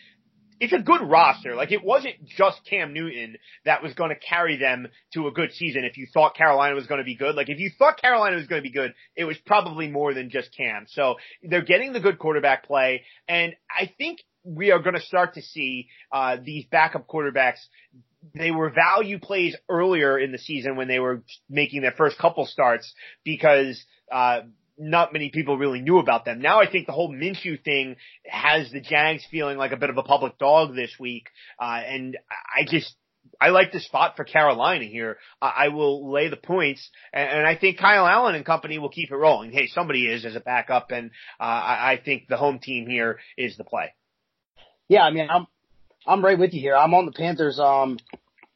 [0.60, 1.54] it's a good roster.
[1.54, 5.52] Like it wasn't just Cam Newton that was going to carry them to a good
[5.52, 5.84] season.
[5.84, 8.46] If you thought Carolina was going to be good, like if you thought Carolina was
[8.46, 10.84] going to be good, it was probably more than just Cam.
[10.88, 15.34] So they're getting the good quarterback play, and I think we are going to start
[15.34, 17.58] to see uh, these backup quarterbacks
[18.34, 22.44] they were value plays earlier in the season when they were making their first couple
[22.44, 22.92] starts
[23.24, 23.82] because
[24.12, 24.40] uh
[24.80, 26.40] not many people really knew about them.
[26.40, 29.98] Now I think the whole Minshew thing has the Jags feeling like a bit of
[29.98, 31.28] a public dog this week.
[31.60, 32.16] Uh and
[32.56, 32.94] I just
[33.40, 35.18] I like the spot for Carolina here.
[35.40, 38.88] I I will lay the points, and, and I think Kyle Allen and company will
[38.88, 39.52] keep it rolling.
[39.52, 43.18] Hey, somebody is as a backup, and uh, I, I think the home team here
[43.36, 43.94] is the play.
[44.88, 45.46] Yeah, I mean, I'm
[46.06, 46.76] I'm right with you here.
[46.76, 47.98] I'm on the Panthers um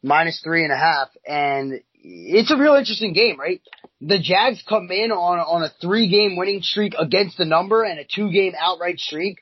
[0.03, 3.61] minus three and a half, and it's a real interesting game, right?
[4.01, 7.99] The Jags come in on on a three game winning streak against the number and
[7.99, 9.39] a two game outright streak.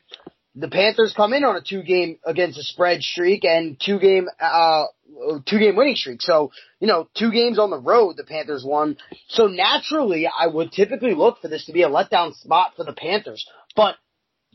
[0.55, 4.29] The Panthers come in on a two game against the spread streak and two game
[4.41, 4.85] uh
[5.47, 6.23] two game winning streak.
[6.23, 8.97] So, you know, two games on the road the Panthers won.
[9.29, 12.93] So naturally I would typically look for this to be a letdown spot for the
[12.93, 13.45] Panthers.
[13.75, 13.97] But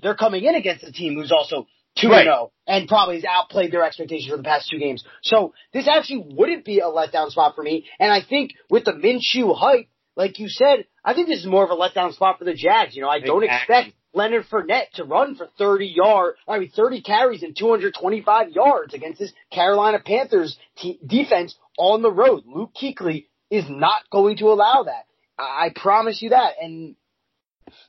[0.01, 1.67] they're coming in against a team who's also
[1.99, 2.19] two Right.
[2.19, 5.03] and zero, and probably has outplayed their expectations for the past two games.
[5.23, 7.85] So this actually wouldn't be a letdown spot for me.
[7.99, 11.63] And I think with the Minshew hype, like you said, I think this is more
[11.63, 12.95] of a letdown spot for the Jags.
[12.95, 13.75] You know, I don't Exactly.
[13.75, 18.93] expect Leonard Fournette to run for 30 yard, I mean 30 carries and 225 yards
[18.95, 22.43] against this Carolina Panthers te- defense on the road.
[22.47, 25.05] Luke Kuechly is not going to allow that.
[25.37, 26.53] I I promise you that.
[26.59, 26.95] And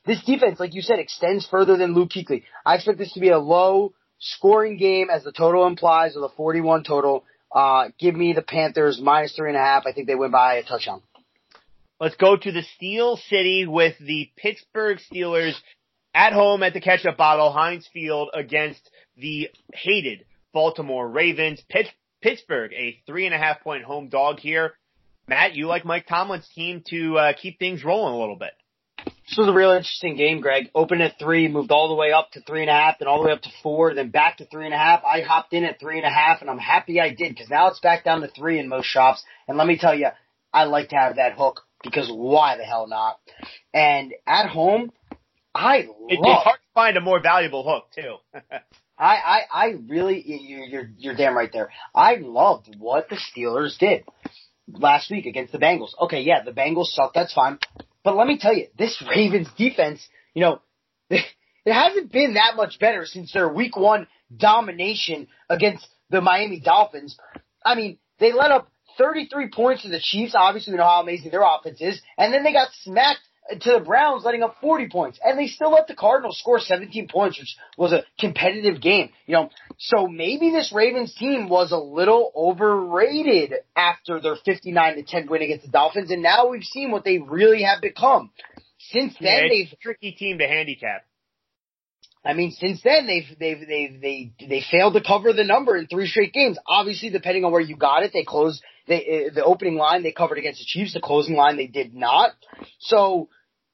[0.05, 2.43] this defense, like you said, extends further than Luke Kuechly.
[2.65, 6.35] I expect this to be a low scoring game as the total implies with a
[6.35, 7.23] 41 total.
[7.51, 9.85] Uh, give me the Panthers minus three and a half.
[9.85, 11.01] I think they win by a touchdown.
[11.99, 15.55] Let's go to the Steel City with the Pittsburgh Steelers
[16.13, 21.61] at home at the ketchup bottle, Heinz Field against the hated Baltimore Ravens.
[21.69, 21.89] Pitts,
[22.21, 24.73] Pittsburgh, a three and a half point home dog here.
[25.27, 28.51] Matt, you like Mike Tomlin's team to uh, keep things rolling a little bit.
[29.29, 30.71] This was a real interesting game, Greg.
[30.73, 33.21] Opened at three, moved all the way up to three and a half, then all
[33.21, 35.03] the way up to four, then back to three and a half.
[35.05, 37.67] I hopped in at three and a half, and I'm happy I did because now
[37.67, 39.23] it's back down to three in most shops.
[39.47, 40.07] And let me tell you,
[40.51, 43.19] I like to have that hook because why the hell not?
[43.71, 44.91] And at home,
[45.53, 46.07] I It, love.
[46.07, 48.15] it's hard to find a more valuable hook too.
[48.97, 51.69] I, I, I really, you're, you're, you're damn right there.
[51.93, 54.03] I loved what the Steelers did
[54.67, 55.91] last week against the Bengals.
[56.01, 57.59] Okay, yeah, the Bengals suck, that's fine.
[58.03, 60.61] But let me tell you, this Ravens defense, you know,
[61.09, 61.23] it
[61.65, 67.17] hasn't been that much better since their week one domination against the Miami Dolphins.
[67.63, 70.35] I mean, they let up 33 points to the Chiefs.
[70.35, 72.01] Obviously, we know how amazing their offense is.
[72.17, 73.21] And then they got smacked
[73.61, 75.19] to the Browns, letting up 40 points.
[75.23, 79.09] And they still let the Cardinals score 17 points, which was a competitive game.
[79.25, 85.03] You know, so maybe this Ravens team was a little overrated after their 59 to
[85.03, 86.11] 10 win against the Dolphins.
[86.11, 88.31] And now we've seen what they really have become.
[88.91, 91.05] Since then, Yeah, they've a tricky team to handicap.
[92.23, 95.87] I mean, since then they've they've they've they they failed to cover the number in
[95.87, 96.57] three straight games.
[96.67, 100.11] Obviously, depending on where you got it, they closed they uh, the opening line they
[100.11, 100.93] covered against the Chiefs.
[100.93, 102.31] The closing line they did not.
[102.79, 103.29] So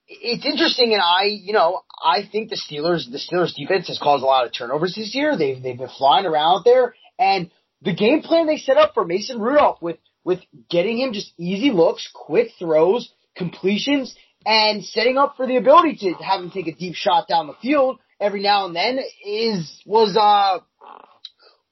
[0.07, 4.23] it's interesting, and I you know I think the Steelers the Steelers defense has caused
[4.23, 5.35] a lot of turnovers this year.
[5.35, 7.49] They've they've been flying around there, and
[7.81, 10.39] the game plan they set up for Mason Rudolph with with
[10.69, 16.13] getting him just easy looks, quick throws, completions, and setting up for the ability to
[16.23, 20.17] have him take a deep shot down the field every now and then is was
[20.17, 20.59] uh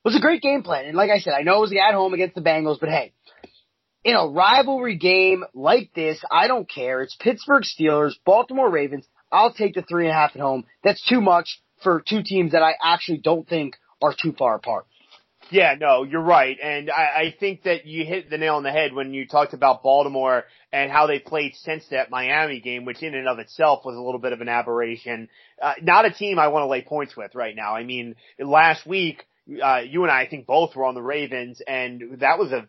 [0.04, 0.86] was a great game plan.
[0.86, 3.14] And like I said, I know it was at home against the Bengals, but hey,
[4.04, 7.02] in a rivalry game like this, I don't care.
[7.02, 9.08] It's Pittsburgh Steelers, Baltimore Ravens.
[9.32, 10.66] I'll take the three and a half at home.
[10.84, 14.86] That's too much for two teams that I actually don't think are too far apart.
[15.50, 16.58] Yeah, no, you're right.
[16.62, 19.54] And I, I think that you hit the nail on the head when you talked
[19.54, 23.84] about Baltimore and how they played since that Miami game, which in and of itself
[23.86, 25.30] was a little bit of an aberration.
[25.62, 27.76] Uh, not a team I want to lay points with right now.
[27.76, 29.26] I mean, last week,
[29.62, 32.68] uh, you and I, I think both were on the Ravens and that was a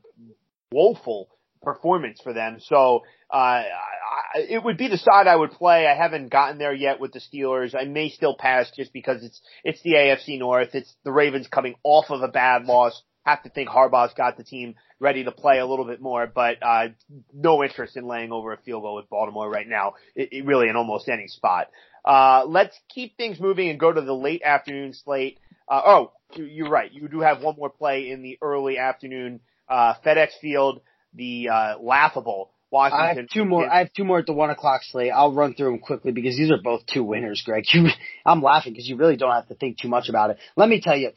[0.74, 1.28] woeful
[1.62, 2.58] performance for them.
[2.60, 3.02] So,
[3.32, 5.86] uh, I, it would be the side I would play.
[5.86, 7.74] I haven't gotten there yet with the Steelers.
[7.74, 10.74] I may still pass just because it's, it's the AFC North.
[10.74, 13.02] It's the Ravens coming off of a bad loss.
[13.24, 16.56] Have to think Harbaugh's got the team ready to play a little bit more, but,
[16.62, 16.88] uh,
[17.32, 19.94] no interest in laying over a field goal with Baltimore right now.
[20.14, 21.68] It, it really in almost any spot.
[22.04, 25.38] Uh, let's keep things moving and go to the late afternoon slate.
[25.66, 26.92] Uh, oh, you're right.
[26.92, 30.80] You do have one more play in the early afternoon, uh, FedEx Field,
[31.14, 33.06] the, uh, laughable Washington.
[33.06, 33.72] I have two more.
[33.72, 35.12] I have two more at the one o'clock slate.
[35.14, 37.64] I'll run through them quickly because these are both two winners, Greg.
[37.72, 37.88] You,
[38.26, 40.38] I'm laughing because you really don't have to think too much about it.
[40.56, 41.12] Let me tell you,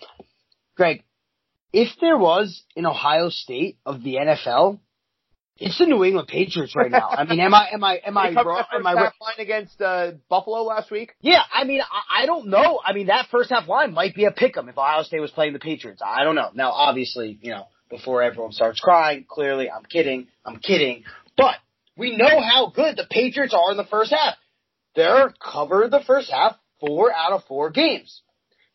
[0.76, 1.04] Greg,
[1.74, 4.80] if there was an Ohio State of the NFL,
[5.58, 7.10] it's the New England Patriots right now.
[7.10, 8.64] I mean, am I am I am I wrong?
[8.72, 9.12] Am I wrong?
[9.20, 11.14] line against uh, Buffalo last week.
[11.22, 12.80] Yeah, I mean, I, I don't know.
[12.86, 15.32] I mean, that first half line might be a pick 'em if Ohio State was
[15.32, 16.02] playing the Patriots.
[16.06, 16.52] I don't know.
[16.54, 20.28] Now, obviously, you know, before everyone starts crying, clearly, I'm kidding.
[20.46, 21.04] I'm kidding.
[21.36, 21.56] But
[21.98, 24.36] we know how good the Patriots are in the first half.
[24.96, 28.22] They're covered the first half four out of four games.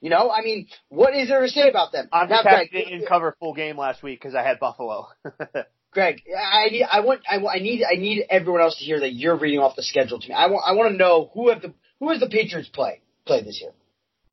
[0.00, 2.08] You know, I mean, what is there to say about them?
[2.12, 5.06] I'm just happy they didn't cover full game last week because I had Buffalo.
[5.92, 8.98] Greg, I need, I want, I, want- I need, I need everyone else to hear
[9.00, 10.34] that you're reading off the schedule to me.
[10.34, 13.42] I want, I want to know who have the, who has the Patriots play play
[13.44, 13.70] this year.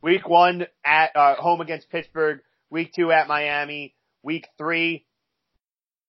[0.01, 2.39] week one at uh, home against Pittsburgh.
[2.71, 3.93] Week two at Miami.
[4.23, 5.05] Week three,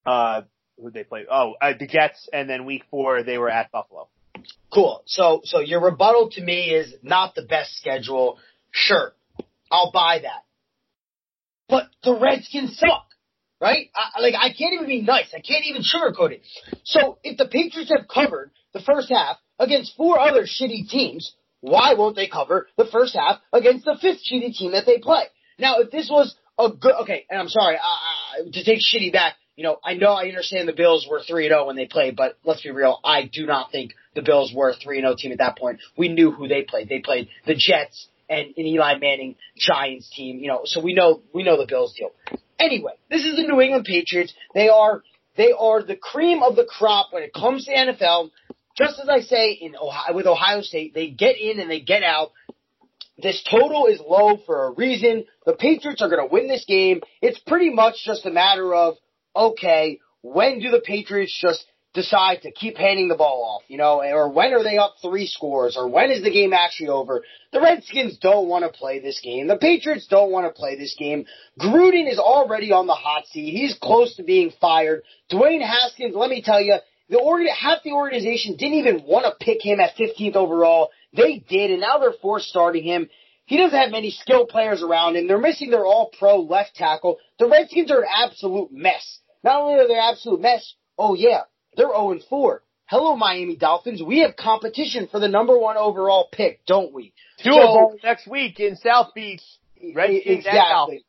[0.04, 0.42] uh,
[0.80, 1.26] who they play?
[1.30, 4.08] Oh, uh, the Jets, and then week four they were at Buffalo.
[4.72, 5.02] Cool.
[5.06, 8.38] So, so your rebuttal to me is not the best schedule.
[8.70, 9.12] Sure,
[9.70, 10.44] I'll buy that.
[11.68, 13.06] But the Redskins suck,
[13.60, 13.90] right?
[13.94, 15.32] I, like I can't even be nice.
[15.32, 16.42] I can't even sugarcoat it.
[16.84, 21.94] So if the Patriots have covered the first half against four other shitty teams, why
[21.94, 25.24] won't they cover the first half against the fifth shitty team that they play?
[25.58, 29.34] Now, if this was a good, okay, and I'm sorry uh, to take shitty back.
[29.56, 32.16] You know, I know I understand the Bills were three and zero when they played,
[32.16, 32.98] but let's be real.
[33.04, 35.80] I do not think the Bills were a three and zero team at that point.
[35.98, 36.88] We knew who they played.
[36.88, 40.38] They played the Jets and an Eli Manning Giants team.
[40.38, 42.12] You know, so we know we know the Bills deal.
[42.58, 44.32] Anyway, this is the New England Patriots.
[44.54, 45.02] They are
[45.36, 48.30] they are the cream of the crop when it comes to NFL.
[48.76, 52.02] Just as I say in Ohio, with Ohio State, they get in and they get
[52.02, 52.32] out.
[53.22, 55.24] This total is low for a reason.
[55.46, 57.00] The Patriots are going to win this game.
[57.20, 58.96] It's pretty much just a matter of,
[59.34, 64.00] okay, when do the Patriots just decide to keep handing the ball off, you know,
[64.00, 67.24] or when are they up three scores, or when is the game actually over?
[67.52, 69.48] The Redskins don't want to play this game.
[69.48, 71.26] The Patriots don't want to play this game.
[71.58, 73.52] Gruden is already on the hot seat.
[73.52, 75.02] He's close to being fired.
[75.32, 76.76] Dwayne Haskins, let me tell you,
[77.08, 80.90] the half the organization didn't even want to pick him at 15th overall.
[81.12, 83.08] They did, and now they're forced starting him.
[83.46, 85.26] He doesn't have many skill players around him.
[85.26, 87.18] They're missing their all pro left tackle.
[87.38, 89.18] The Redskins are an absolute mess.
[89.42, 91.42] Not only are they an absolute mess, oh yeah,
[91.76, 92.62] they're 0 4.
[92.86, 94.02] Hello, Miami Dolphins.
[94.02, 97.12] We have competition for the number one overall pick, don't we?
[97.42, 99.42] Two so, next week in South Beach.
[99.94, 101.04] Redskins exactly.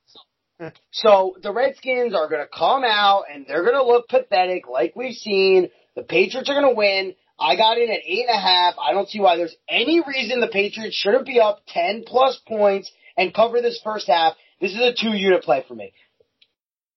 [0.91, 4.95] so the Redskins are going to come out and they're going to look pathetic, like
[4.95, 5.70] we've seen.
[5.95, 7.16] The Patriots are going to win.
[7.42, 8.76] I got in at eight and a half.
[8.78, 12.92] I don't see why there's any reason the Patriots shouldn't be up 10 plus points
[13.18, 14.36] and cover this first half.
[14.60, 15.92] This is a two unit play for me.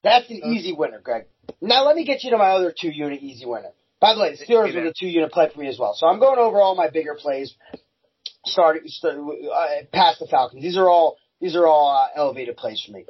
[0.02, 1.24] That's an easy winner, Greg.
[1.62, 3.70] Now let me get you to my other two unit easy winner.
[4.00, 5.94] By the way, the Steelers were a two unit play for me as well.
[5.96, 7.54] So I'm going over all my bigger plays,
[8.44, 10.62] starting start, uh, past the Falcons.
[10.62, 13.06] These are all these are all uh, elevated plays for me,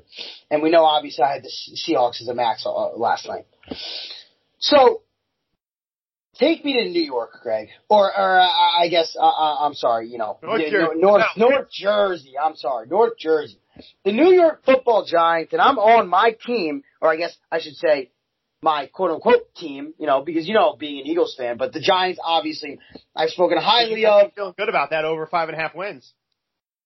[0.52, 3.46] and we know obviously I had the Seahawks as a max uh, last night.
[4.58, 5.02] So
[6.38, 8.48] Take me to New York, Greg, or or uh,
[8.80, 11.00] I guess uh, uh, I'm sorry, you know, North, Jersey.
[11.00, 12.34] North, North Jersey.
[12.42, 13.58] I'm sorry, North Jersey.
[14.04, 17.74] The New York Football Giants, and I'm on my team, or I guess I should
[17.74, 18.10] say
[18.62, 21.80] my quote unquote team, you know, because you know, being an Eagles fan, but the
[21.80, 22.78] Giants obviously
[23.14, 24.32] I've spoken highly of.
[24.34, 26.12] Feeling good about that over five and a half wins.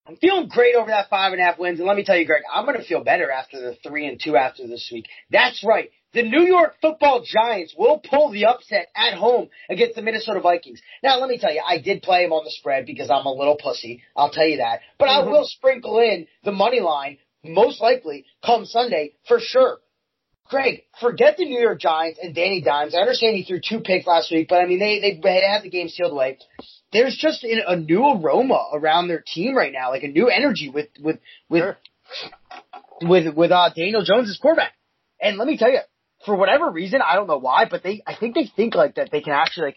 [0.07, 2.24] I'm feeling great over that five and a half wins, and let me tell you,
[2.24, 5.07] Greg, I'm going to feel better after the three and two after this week.
[5.30, 5.90] That's right.
[6.18, 10.80] The New York football giants will pull the upset at home against the Minnesota Vikings.
[11.00, 13.32] Now, let me tell you, I did play them on the spread because I'm a
[13.32, 14.02] little pussy.
[14.16, 14.80] I'll tell you that.
[14.98, 15.28] But mm-hmm.
[15.28, 19.78] I will sprinkle in the money line, most likely, come Sunday for sure.
[20.46, 22.96] Craig, forget the New York Giants and Danny Dimes.
[22.96, 25.70] I understand he threw two picks last week, but I mean, they, they had the
[25.70, 26.38] game sealed away.
[26.92, 30.88] There's just a new aroma around their team right now, like a new energy with,
[31.00, 31.78] with, with, sure.
[33.02, 34.72] with, with, uh, Daniel Jones as quarterback.
[35.20, 35.78] And let me tell you,
[36.24, 39.10] for whatever reason, I don't know why, but they, I think they think like that
[39.10, 39.76] they can actually like,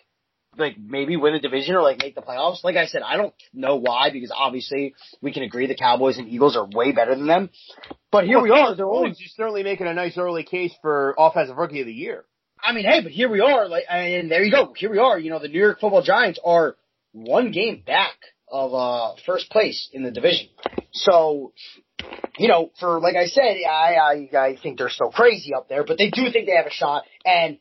[0.57, 2.63] like maybe win a division or like make the playoffs.
[2.63, 6.27] Like I said, I don't know why because obviously we can agree the Cowboys and
[6.27, 7.49] Eagles are way better than them.
[8.11, 8.75] But here well, we are.
[8.75, 12.25] They're only certainly making a nice early case for offensive rookie of the year.
[12.63, 13.67] I mean, hey, but here we are.
[13.67, 14.73] Like, and there you go.
[14.75, 15.17] Here we are.
[15.17, 16.75] You know, the New York Football Giants are
[17.13, 18.15] one game back
[18.51, 20.47] of uh first place in the division.
[20.91, 21.53] So
[22.37, 25.83] you know, for like I said, I, I I think they're still crazy up there,
[25.83, 27.03] but they do think they have a shot.
[27.25, 27.57] And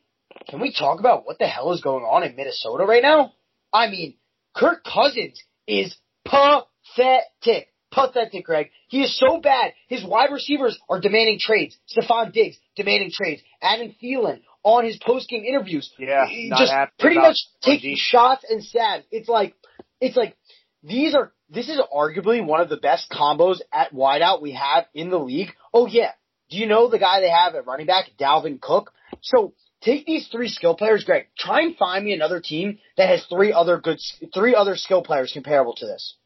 [0.48, 3.32] can we talk about what the hell is going on in Minnesota right now?
[3.72, 4.14] I mean,
[4.54, 7.68] Kirk Cousins is pathetic.
[7.92, 8.70] Pathetic, Greg.
[8.88, 9.72] He is so bad.
[9.88, 11.76] His wide receivers are demanding trades.
[11.92, 13.42] Stefon Diggs demanding trades.
[13.60, 15.92] Adam Thielen on his post game interviews.
[15.98, 16.26] Yeah,
[16.56, 19.04] just pretty much taking shots and stabs.
[19.10, 19.54] It's like
[20.00, 20.36] it's like
[20.82, 25.10] these are this is arguably one of the best combos at wideout we have in
[25.10, 25.50] the league.
[25.74, 26.12] Oh yeah.
[26.48, 28.92] Do you know the guy they have at running back, Dalvin Cook?
[29.22, 29.52] So
[29.82, 31.26] take these three skill players, Greg.
[31.38, 33.98] Try and find me another team that has three other good,
[34.34, 36.16] three other skill players comparable to this.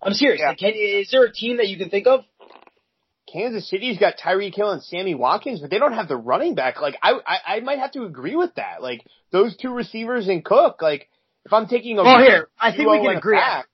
[0.00, 0.40] I'm serious.
[0.40, 0.54] Yeah.
[0.54, 2.20] Can, is there a team that you can think of?
[3.32, 6.80] Kansas City's got Tyreek Hill and Sammy Watkins, but they don't have the running back.
[6.80, 8.80] Like I, I, I might have to agree with that.
[8.82, 10.80] Like those two receivers and Cook.
[10.80, 11.08] Like
[11.48, 13.36] if I'm taking a well, here I think we can agree.
[13.36, 13.68] Back,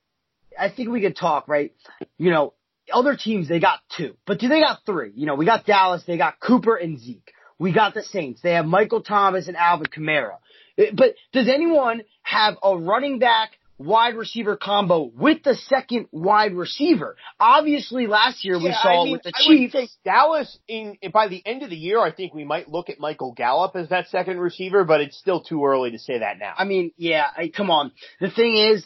[0.58, 1.74] I think we could talk, right?
[2.18, 2.54] You know,
[2.92, 5.10] other teams, they got two, but do they got three?
[5.16, 7.32] You know, we got Dallas, they got Cooper and Zeke.
[7.58, 8.40] We got the Saints.
[8.42, 10.38] They have Michael Thomas and Alvin Kamara.
[10.76, 17.16] But does anyone have a running back wide receiver combo with the second wide receiver?
[17.40, 19.96] Obviously, last year we yeah, saw I mean, with the I Chiefs.
[20.04, 23.32] Dallas, in by the end of the year, I think we might look at Michael
[23.32, 26.54] Gallup as that second receiver, but it's still too early to say that now.
[26.56, 27.92] I mean, yeah, I, come on.
[28.20, 28.84] The thing is,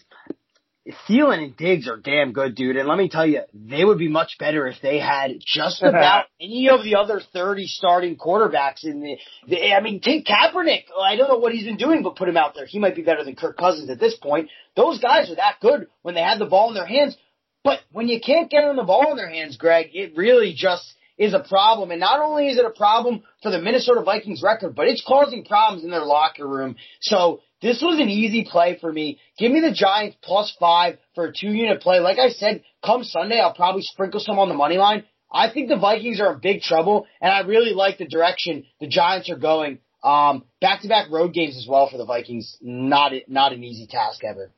[1.07, 2.77] Thielen and Diggs are damn good, dude.
[2.77, 6.27] And let me tell you, they would be much better if they had just about
[6.41, 9.17] any of the other 30 starting quarterbacks in the,
[9.49, 10.85] the, I mean, take Kaepernick.
[10.99, 12.67] I don't know what he's been doing, but put him out there.
[12.67, 14.49] He might be better than Kirk Cousins at this point.
[14.77, 17.17] Those guys are that good when they have the ball in their hands.
[17.65, 20.95] But when you can't get them the ball in their hands, Greg, it really just
[21.19, 21.91] is a problem.
[21.91, 25.45] And not only is it a problem for the Minnesota Vikings record, but it's causing
[25.45, 26.77] problems in their locker room.
[27.01, 29.19] So this was an easy play for me.
[29.39, 32.01] Give me the Giants plus five for a two unit play.
[32.01, 35.05] Like I said, come Sunday, I'll probably sprinkle some on the money line.
[35.31, 38.89] I think the Vikings are in big trouble, and I really like the direction the
[38.89, 39.79] Giants are going.
[40.03, 42.57] Um, back-to-back road games as well for the Vikings.
[42.61, 44.51] Not not an easy task ever.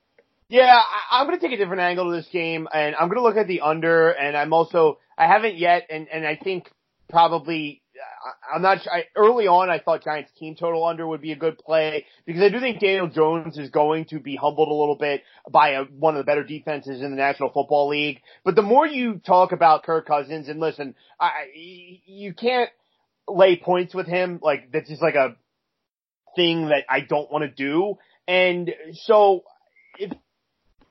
[0.48, 3.18] Yeah, I, I'm going to take a different angle to this game, and I'm going
[3.18, 4.10] to look at the under.
[4.10, 6.70] And I'm also I haven't yet, and and I think
[7.08, 7.79] probably
[8.22, 8.78] I, I'm not.
[8.86, 12.42] I, early on, I thought Giants team total under would be a good play because
[12.42, 15.84] I do think Daniel Jones is going to be humbled a little bit by a,
[15.84, 18.20] one of the better defenses in the National Football League.
[18.44, 22.70] But the more you talk about Kirk Cousins, and listen, I, you can't
[23.28, 24.40] lay points with him.
[24.42, 25.36] Like that's just like a
[26.36, 27.96] thing that I don't want to do.
[28.28, 29.44] And so
[29.98, 30.12] if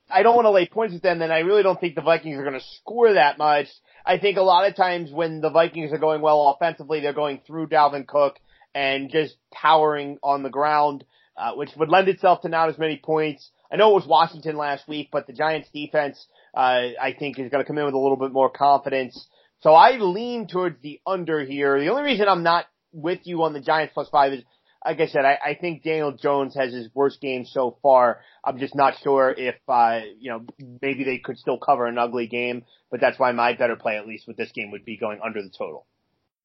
[0.10, 2.38] I don't want to lay points with them, then I really don't think the Vikings
[2.38, 3.68] are going to score that much.
[4.10, 7.42] I think a lot of times when the Vikings are going well offensively, they're going
[7.46, 8.40] through Dalvin Cook
[8.74, 11.04] and just powering on the ground,
[11.38, 13.52] uh, which would lend itself to not as many points.
[13.72, 17.52] I know it was Washington last week, but the Giants defense, uh, I think is
[17.52, 19.28] going to come in with a little bit more confidence.
[19.62, 21.80] So I lean towards the under here.
[21.80, 24.44] The only reason I'm not with you on the Giants plus five is
[24.86, 28.22] like I said, I, I think Daniel Jones has his worst game so far.
[28.44, 30.46] I'm just not sure if, uh, you know,
[30.82, 34.08] maybe they could still cover an ugly game, but that's why my better play, at
[34.08, 35.86] least with this game, would be going under the total.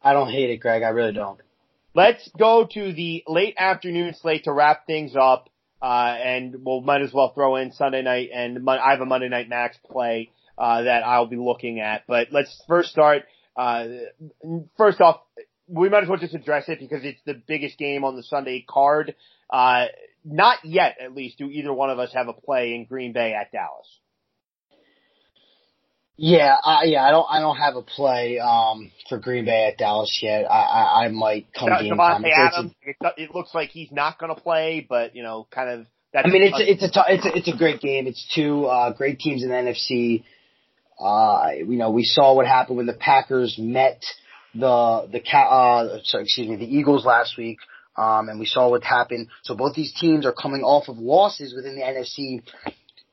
[0.03, 0.83] I don't hate it, Greg.
[0.83, 1.41] I really don't.
[1.95, 5.49] Let's go to the late afternoon slate to wrap things up,
[5.81, 9.29] uh, and we'll might as well throw in Sunday night and I have a Monday
[9.29, 12.03] night max play, uh, that I'll be looking at.
[12.09, 13.23] But let's first start,
[13.57, 13.87] uh,
[14.77, 15.21] first off,
[15.69, 18.65] we might as well just address it because it's the biggest game on the Sunday
[18.69, 19.15] card.
[19.51, 19.87] Uh,
[20.25, 23.35] not yet, at least, do either one of us have a play in Green Bay
[23.35, 23.87] at Dallas.
[26.17, 29.79] Yeah, I, yeah, I don't, I don't have a play um, for Green Bay at
[29.79, 30.45] Dallas yet.
[30.45, 32.25] I, I, I might come game Davante time.
[32.25, 35.87] Adams, it, it looks like he's not going to play, but you know, kind of.
[36.13, 38.07] That's I mean, it's it's a tou- it's a, it's a great game.
[38.07, 40.23] It's two uh, great teams in the NFC.
[41.01, 44.05] Uh, you know, we saw what happened when the Packers met
[44.55, 47.59] the the ca- uh, excuse me, the Eagles last week.
[47.97, 49.29] Um, and we saw what happened.
[49.45, 52.43] So both these teams are coming off of losses within the NFC,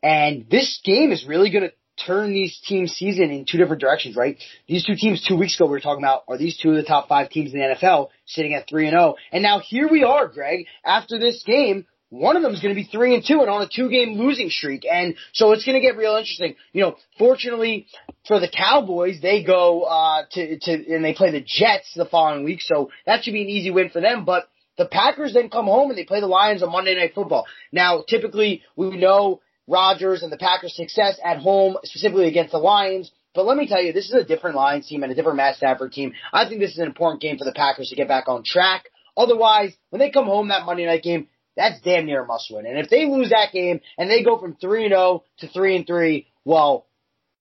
[0.02, 1.74] and this game is really going to
[2.04, 4.38] turn these teams' season in two different directions, right?
[4.68, 6.84] These two teams two weeks ago we were talking about are these two of the
[6.84, 10.04] top five teams in the NFL sitting at three and zero, and now here we
[10.04, 10.66] are, Greg.
[10.84, 13.62] After this game, one of them is going to be three and two and on
[13.62, 14.86] a two game losing streak.
[14.86, 16.56] And so it's going to get real interesting.
[16.74, 17.88] You know, fortunately
[18.28, 22.44] for the Cowboys, they go, uh, to, to, and they play the Jets the following
[22.44, 22.62] week.
[22.62, 24.26] So that should be an easy win for them.
[24.26, 24.48] But
[24.78, 27.46] the Packers then come home and they play the Lions on Monday Night Football.
[27.72, 33.12] Now, typically we know Rodgers and the Packers' success at home, specifically against the Lions.
[33.34, 35.56] But let me tell you, this is a different Lions team and a different Matt
[35.56, 36.14] Stafford team.
[36.34, 38.90] I think this is an important game for the Packers to get back on track.
[39.16, 42.66] Otherwise, when they come home that Monday night game, that's damn near a must win.
[42.66, 45.76] And if they lose that game and they go from 3 and 0 to 3
[45.78, 46.86] and 3, well,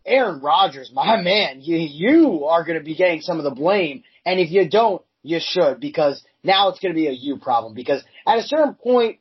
[0.06, 4.02] Aaron Rodgers, my man, you, you are going to be getting some of the blame.
[4.24, 7.74] And if you don't, you should because now it's going to be a you problem
[7.74, 9.18] because at a certain point,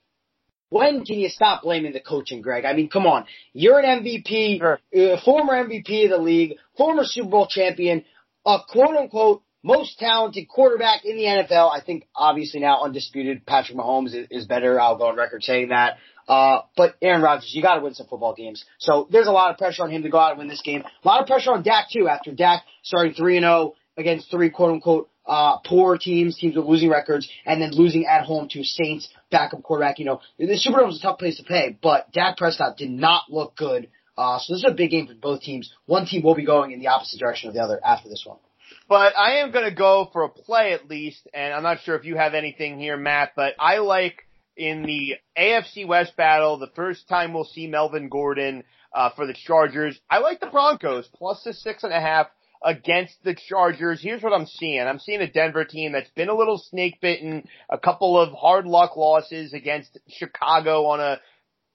[0.70, 2.64] when can you stop blaming the coaching, Greg?
[2.64, 3.26] I mean, come on.
[3.54, 4.80] You're an MVP, Sure.
[4.96, 8.06] uh, former MVP of the league, former Super Bowl champion,
[8.46, 11.72] a quote unquote most talented quarterback in the NFL.
[11.76, 14.80] I think obviously now undisputed Patrick Mahomes is, is better.
[14.80, 15.98] I'll go on record saying that.
[16.30, 18.64] Uh, but Aaron Rodgers, you gotta win some football games.
[18.78, 20.84] So there's a lot of pressure on him to go out and win this game.
[21.04, 24.52] A lot of pressure on Dak too after Dak starting 3 and 0 against three
[24.52, 28.64] quote unquote uh, poor teams, teams with losing records, and then losing at home to
[28.64, 30.00] Saints backup quarterback.
[30.00, 33.24] You know, the Superdome is a tough place to play, but Dak Prescott did not
[33.30, 33.90] look good.
[34.18, 35.72] Uh, so this is a big game for both teams.
[35.86, 38.38] One team will be going in the opposite direction of the other after this one.
[38.88, 41.96] But I am going to go for a play at least, and I'm not sure
[41.96, 44.28] if you have anything here, Matt, but I like
[44.60, 49.34] in the AFC West battle, the first time we'll see Melvin Gordon uh, for the
[49.34, 50.00] Chargers.
[50.10, 52.28] I like the Broncos plus the six and a half
[52.64, 54.02] against the Chargers.
[54.02, 54.82] Here's what I'm seeing.
[54.82, 58.66] I'm seeing a Denver team that's been a little snake bitten, a couple of hard
[58.66, 61.20] luck losses against Chicago on a,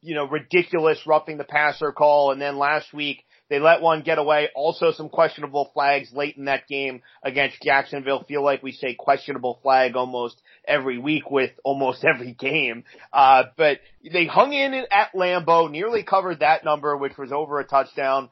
[0.03, 2.33] you know, ridiculous roughing the passer call.
[2.33, 4.49] And then last week they let one get away.
[4.55, 8.25] Also some questionable flags late in that game against Jacksonville.
[8.25, 12.85] Feel like we say questionable flag almost every week with almost every game.
[13.13, 13.81] Uh, but
[14.11, 18.31] they hung in at Lambeau, nearly covered that number, which was over a touchdown.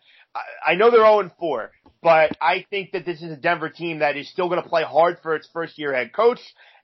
[0.67, 1.71] I, know they're 0 4,
[2.03, 4.83] but I think that this is a Denver team that is still going to play
[4.83, 6.41] hard for its first year head coach.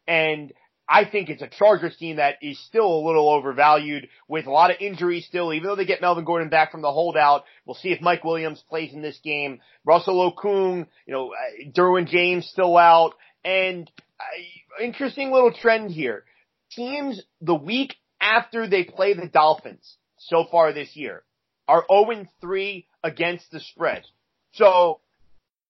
[0.07, 0.53] And
[0.89, 4.71] I think it's a Chargers team that is still a little overvalued with a lot
[4.71, 7.45] of injuries still, even though they get Melvin Gordon back from the holdout.
[7.67, 9.61] We'll see if Mike Williams plays in this game.
[9.85, 13.15] Russell Okung, you know, uh, Derwin James still out.
[13.45, 16.25] And uh, interesting little trend here.
[16.71, 21.23] Teams the week after they play the Dolphins so far this year
[21.67, 24.05] are 0-3 against the spread.
[24.53, 25.01] So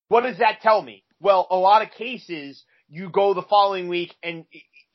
[0.09, 1.03] what does that tell me?
[1.21, 4.45] Well, a lot of cases you go the following week and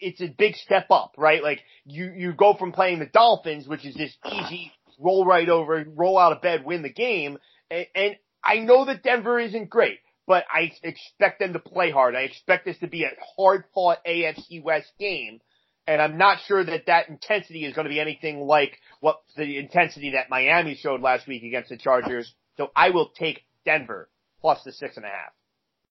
[0.03, 1.41] it's a big step up, right?
[1.41, 5.84] Like you, you go from playing the Dolphins, which is this easy roll right over,
[5.95, 7.38] roll out of bed, win the game.
[7.71, 12.15] And, and I know that Denver isn't great, but I expect them to play hard.
[12.15, 15.39] I expect this to be a hard fought AFC West game.
[15.88, 19.57] And I'm not sure that that intensity is going to be anything like what the
[19.57, 22.34] intensity that Miami showed last week against the Chargers.
[22.57, 24.09] So I will take Denver
[24.39, 25.34] plus the six and a half.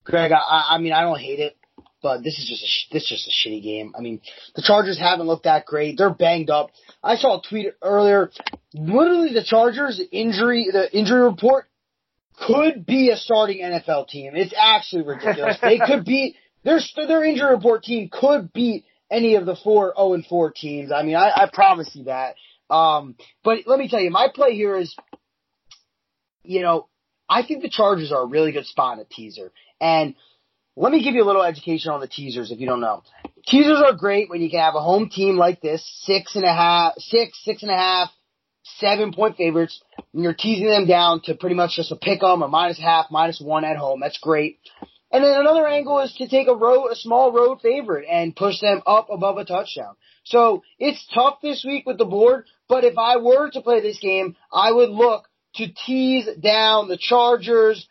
[0.04, 1.56] Greg, I, I mean, I don't hate it,
[2.02, 3.94] but this is just a, this is just a shitty game.
[3.96, 4.20] I mean,
[4.54, 5.96] the Chargers haven't looked that great.
[5.96, 6.70] They're banged up.
[7.02, 8.30] I saw a tweet earlier.
[8.74, 11.66] Literally, the Chargers injury, the injury report
[12.46, 14.32] could be a starting NFL team.
[14.34, 15.58] It's absolutely ridiculous.
[15.62, 20.14] they could beat their their injury report team could beat any of the four 0
[20.14, 20.90] and 4 teams.
[20.90, 22.34] I mean, I, I promise you that.
[22.70, 24.96] Um, but let me tell you, my play here is,
[26.42, 26.88] you know,
[27.28, 29.52] I think the Chargers are a really good spot in a teaser.
[29.80, 30.14] And
[30.76, 33.02] let me give you a little education on the teasers if you don't know.
[33.46, 36.52] Teasers are great when you can have a home team like this, six and a
[36.52, 38.10] half, six, six and a half,
[38.78, 39.82] seven point favorites,
[40.14, 42.78] and you're teasing them down to pretty much just a pick pick 'em, a minus
[42.78, 44.00] half, minus one at home.
[44.00, 44.60] That's great.
[45.10, 48.60] And then another angle is to take a road, a small road favorite and push
[48.60, 49.94] them up above a touchdown.
[50.24, 53.98] So it's tough this week with the board, but if I were to play this
[53.98, 57.86] game, I would look to tease down the Chargers.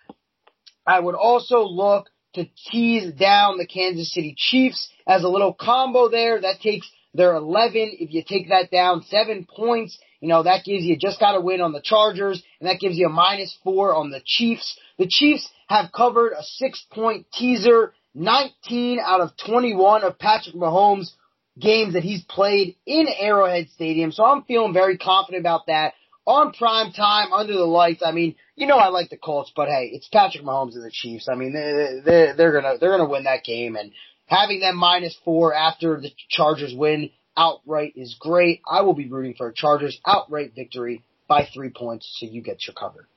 [0.87, 6.09] I would also look to tease down the Kansas City Chiefs as a little combo
[6.09, 6.41] there.
[6.41, 7.97] That takes their 11.
[7.99, 11.41] If you take that down seven points, you know, that gives you just got to
[11.41, 14.77] win on the Chargers and that gives you a minus four on the Chiefs.
[14.97, 21.11] The Chiefs have covered a six point teaser 19 out of 21 of Patrick Mahomes
[21.59, 24.11] games that he's played in Arrowhead Stadium.
[24.11, 25.93] So I'm feeling very confident about that
[26.25, 28.03] on prime time under the lights.
[28.05, 30.91] I mean, you know I like the Colts, but hey, it's Patrick Mahomes and the
[30.91, 31.27] Chiefs.
[31.29, 33.91] I mean, they they they're gonna they're gonna win that game, and
[34.25, 38.61] having them minus four after the Chargers win outright is great.
[38.69, 42.67] I will be rooting for a Chargers outright victory by three points, so you get
[42.67, 43.07] your cover.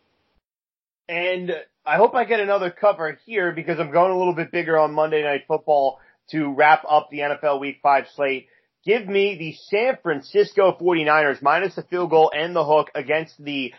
[1.09, 1.53] And
[1.85, 4.95] I hope I get another cover here because I'm going a little bit bigger on
[4.95, 5.99] Monday Night Football
[6.31, 8.47] to wrap up the NFL Week 5 slate.
[8.85, 13.73] Give me the San Francisco 49ers minus the field goal and the hook against the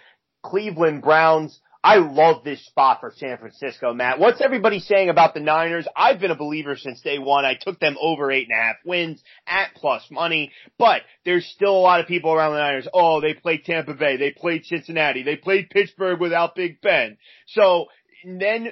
[0.43, 1.59] Cleveland Browns.
[1.83, 4.17] I love this spot for San Francisco, Matt.
[4.17, 5.87] What's everybody saying about the Niners?
[5.95, 7.45] I've been a believer since day one.
[7.45, 11.77] I took them over eight and a half wins at plus money, but there's still
[11.77, 12.87] a lot of people around the Niners.
[12.91, 14.17] Oh, they played Tampa Bay.
[14.17, 15.21] They played Cincinnati.
[15.21, 17.17] They played Pittsburgh without Big Ben.
[17.49, 17.85] So
[18.25, 18.71] then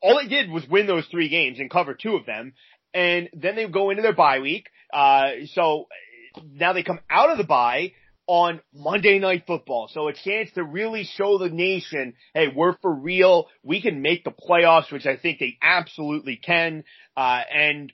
[0.00, 2.54] all they did was win those three games and cover two of them.
[2.94, 4.68] And then they go into their bye week.
[4.92, 5.86] Uh, so
[6.44, 7.92] now they come out of the bye
[8.26, 9.88] on Monday Night Football.
[9.92, 13.46] So a chance to really show the nation, hey, we're for real.
[13.62, 16.84] We can make the playoffs, which I think they absolutely can.
[17.16, 17.92] Uh, and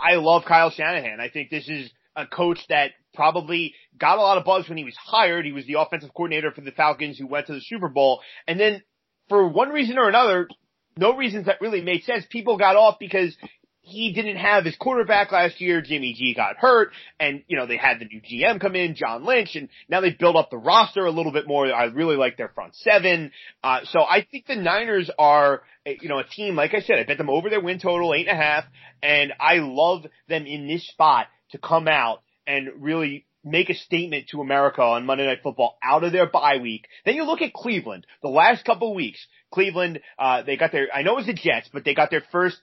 [0.00, 1.20] I love Kyle Shanahan.
[1.20, 4.84] I think this is a coach that probably got a lot of buzz when he
[4.84, 5.44] was hired.
[5.44, 8.20] He was the offensive coordinator for the Falcons who went to the Super Bowl.
[8.46, 8.82] And then
[9.28, 10.48] for one reason or another,
[10.96, 13.36] no reasons that really made sense, people got off because
[13.82, 15.82] he didn't have his quarterback last year.
[15.82, 19.24] Jimmy G got hurt and, you know, they had the new GM come in, John
[19.24, 21.70] Lynch, and now they built up the roster a little bit more.
[21.72, 23.32] I really like their front seven.
[23.62, 27.04] Uh, so I think the Niners are, you know, a team, like I said, I
[27.04, 28.64] bet them over their win total, eight and a half,
[29.02, 34.28] and I love them in this spot to come out and really make a statement
[34.28, 36.86] to America on Monday Night Football out of their bye week.
[37.04, 38.06] Then you look at Cleveland.
[38.22, 41.68] The last couple weeks, Cleveland, uh, they got their, I know it was the Jets,
[41.72, 42.60] but they got their first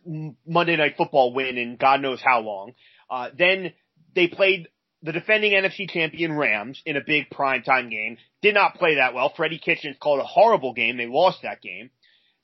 [0.48, 2.74] Monday Night Football win in God knows how long.
[3.10, 3.74] Uh, then
[4.16, 4.68] they played
[5.02, 8.18] the defending NFC champion Rams in a big primetime game.
[8.42, 9.32] Did not play that well.
[9.36, 10.98] Freddie Kitchens called a horrible game.
[10.98, 11.90] They lost that game.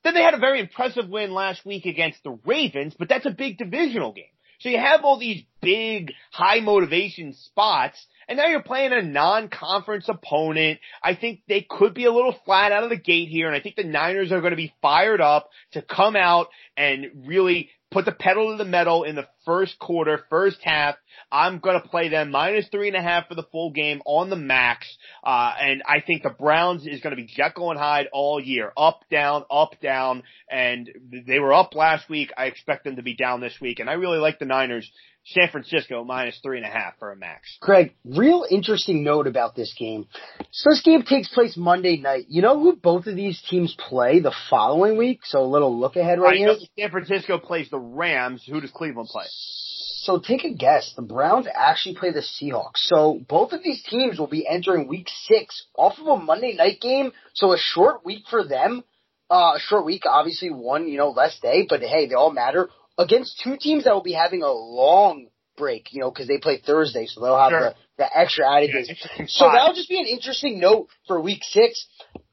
[0.03, 3.31] Then they had a very impressive win last week against the Ravens, but that's a
[3.31, 4.25] big divisional game.
[4.59, 10.09] So you have all these big, high motivation spots, and now you're playing a non-conference
[10.09, 10.79] opponent.
[11.03, 13.59] I think they could be a little flat out of the gate here, and I
[13.59, 16.47] think the Niners are going to be fired up to come out
[16.77, 20.95] and really put the pedal to the metal in the first quarter, first half.
[21.31, 24.29] I'm going to play them minus three and a half for the full game on
[24.29, 24.85] the max.
[25.23, 28.73] Uh, and I think the Browns is going to be Jekyll and Hyde all year.
[28.75, 30.23] Up, down, up, down.
[30.51, 30.89] And
[31.25, 32.33] they were up last week.
[32.37, 33.79] I expect them to be down this week.
[33.79, 34.91] And I really like the Niners
[35.25, 37.57] San Francisco minus three and a half for a max.
[37.59, 40.05] Craig, real interesting note about this game.
[40.51, 42.25] So this game takes place Monday night.
[42.29, 45.21] You know who both of these teams play the following week?
[45.23, 46.55] So a little look ahead right, here.
[46.77, 48.43] San Francisco plays the Rams.
[48.47, 49.25] Who does Cleveland play?
[49.27, 50.93] So take a guess.
[50.95, 52.77] The Browns actually play the Seahawks.
[52.77, 56.79] So both of these teams will be entering week six off of a Monday night
[56.79, 57.11] game.
[57.33, 58.83] So a short week for them.
[59.27, 62.69] Uh, a short week, obviously one, you know, less day, but hey, they all matter
[62.97, 65.27] against two teams that will be having a long
[65.57, 67.59] break, you know, because they play Thursday, so they'll have sure.
[67.59, 71.87] the, the extra added yeah, So that'll just be an interesting note for week six.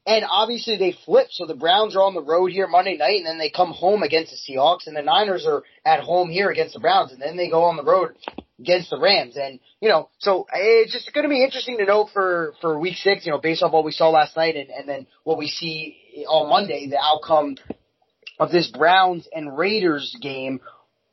[0.05, 3.25] And obviously they flip, so the Browns are on the road here Monday night, and
[3.25, 6.73] then they come home against the Seahawks, and the Niners are at home here against
[6.73, 8.11] the Browns, and then they go on the road
[8.59, 9.37] against the Rams.
[9.37, 12.97] And, you know, so it's just going to be interesting to know for, for week
[12.97, 15.47] six, you know, based off what we saw last night and, and then what we
[15.47, 15.95] see
[16.27, 17.55] on Monday, the outcome
[18.39, 20.59] of this Browns and Raiders game.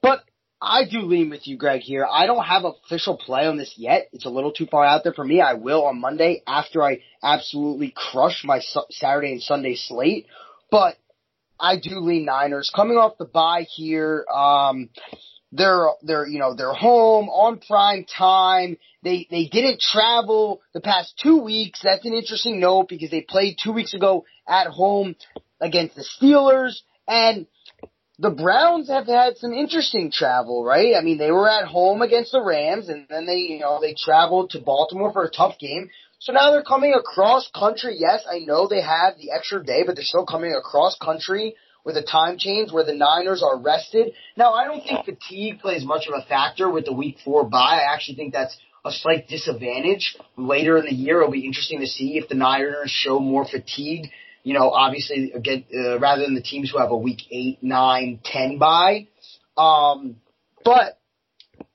[0.03, 0.25] But
[0.61, 2.07] I do lean with you, Greg, here.
[2.11, 4.09] I don't have official play on this yet.
[4.13, 5.41] It's a little too far out there for me.
[5.41, 8.61] I will on Monday after I absolutely crush my
[8.91, 10.27] Saturday and Sunday slate.
[10.71, 10.97] But
[11.59, 12.71] I do lean Niners.
[12.75, 14.91] Coming off the bye here, um,
[15.53, 18.77] they're they're you know they're home on prime time.
[19.03, 21.81] They they didn't travel the past two weeks.
[21.83, 25.17] That's an interesting note because they played two weeks ago at home
[25.61, 26.81] against the Steelers
[27.11, 27.47] and
[28.21, 30.95] the Browns have had some interesting travel, right?
[30.97, 33.95] I mean, they were at home against the Rams and then they, you know, they
[33.95, 35.91] traveled to Baltimore for a tough game.
[36.21, 37.97] So now they're coming across country.
[37.99, 41.97] Yes, I know they have the extra day, but they're still coming across country with
[41.97, 44.13] a time change where the Niners are rested.
[44.37, 47.81] Now, I don't think fatigue plays much of a factor with the week four bye.
[47.83, 51.23] I actually think that's a slight disadvantage later in the year.
[51.23, 54.11] It'll be interesting to see if the Niners show more fatigue.
[54.43, 58.21] You know, obviously, again, uh, rather than the teams who have a week eight, nine,
[58.25, 59.09] ten bye.
[59.57, 60.17] Um,
[60.65, 60.99] but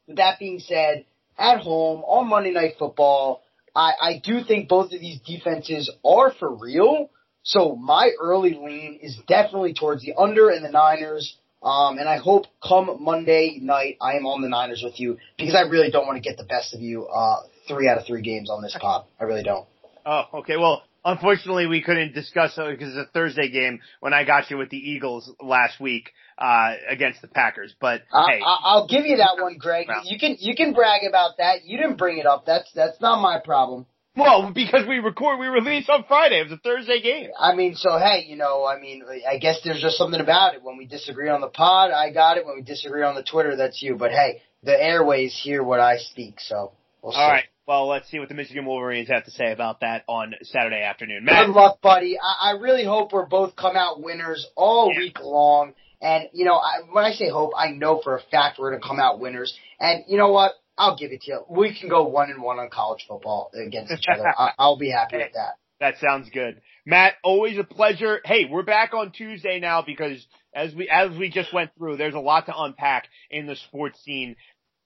[0.08, 1.06] with that being said,
[1.38, 3.42] at home on Monday Night Football,
[3.76, 7.10] I, I do think both of these defenses are for real.
[7.44, 11.38] So my early lean is definitely towards the under and the Niners.
[11.62, 15.56] Um, and I hope come Monday night I am on the Niners with you because
[15.56, 18.22] I really don't want to get the best of you uh, three out of three
[18.22, 19.06] games on this pod.
[19.20, 19.68] I really don't.
[20.06, 20.58] Oh, okay.
[20.58, 24.58] Well, unfortunately, we couldn't discuss it because it's a Thursday game when I got you
[24.58, 27.74] with the Eagles last week uh, against the Packers.
[27.80, 29.88] But I, hey, I'll give you that one, Greg.
[30.06, 31.64] You can you can brag about that.
[31.64, 32.46] You didn't bring it up.
[32.46, 33.86] That's that's not my problem.
[34.18, 36.40] Well, because we record, we release on Friday.
[36.40, 37.32] It was a Thursday game.
[37.38, 40.64] I mean, so hey, you know, I mean, I guess there's just something about it.
[40.64, 42.46] When we disagree on the pod, I got it.
[42.46, 43.96] When we disagree on the Twitter, that's you.
[43.96, 46.72] But hey, the airways hear what I speak, so
[47.02, 47.46] we'll All right.
[47.68, 51.26] Well, let's see what the Michigan Wolverines have to say about that on Saturday afternoon.
[51.26, 51.48] Matt?
[51.48, 52.18] Good luck, buddy.
[52.20, 55.00] I, I really hope we're both come out winners all yeah.
[55.00, 55.74] week long.
[56.00, 58.82] And you know, I, when I say hope, I know for a fact we're going
[58.82, 59.58] to come out winners.
[59.80, 60.52] And you know what?
[60.78, 61.46] I'll give it to you.
[61.50, 64.28] We can go one and one on college football against each other.
[64.38, 65.56] I, will be happy with that.
[65.80, 66.62] That sounds good.
[66.86, 68.22] Matt, always a pleasure.
[68.24, 72.14] Hey, we're back on Tuesday now because as we, as we just went through, there's
[72.14, 74.36] a lot to unpack in the sports scene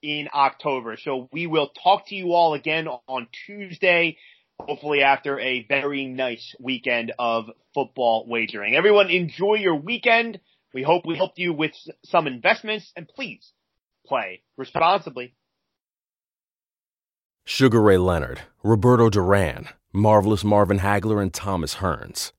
[0.02, 0.96] in October.
[0.96, 4.16] So we will talk to you all again on Tuesday,
[4.58, 8.74] hopefully after a very nice weekend of football wagering.
[8.74, 10.40] Everyone enjoy your weekend.
[10.72, 11.72] We hope we helped you with
[12.04, 13.52] some investments and please
[14.06, 15.34] play responsibly.
[17.44, 22.32] Sugar Ray Leonard, Roberto Duran, Marvelous Marvin Hagler, and Thomas Hearns.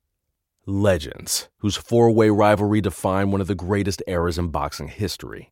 [0.66, 5.52] Legends, whose four way rivalry defined one of the greatest eras in boxing history.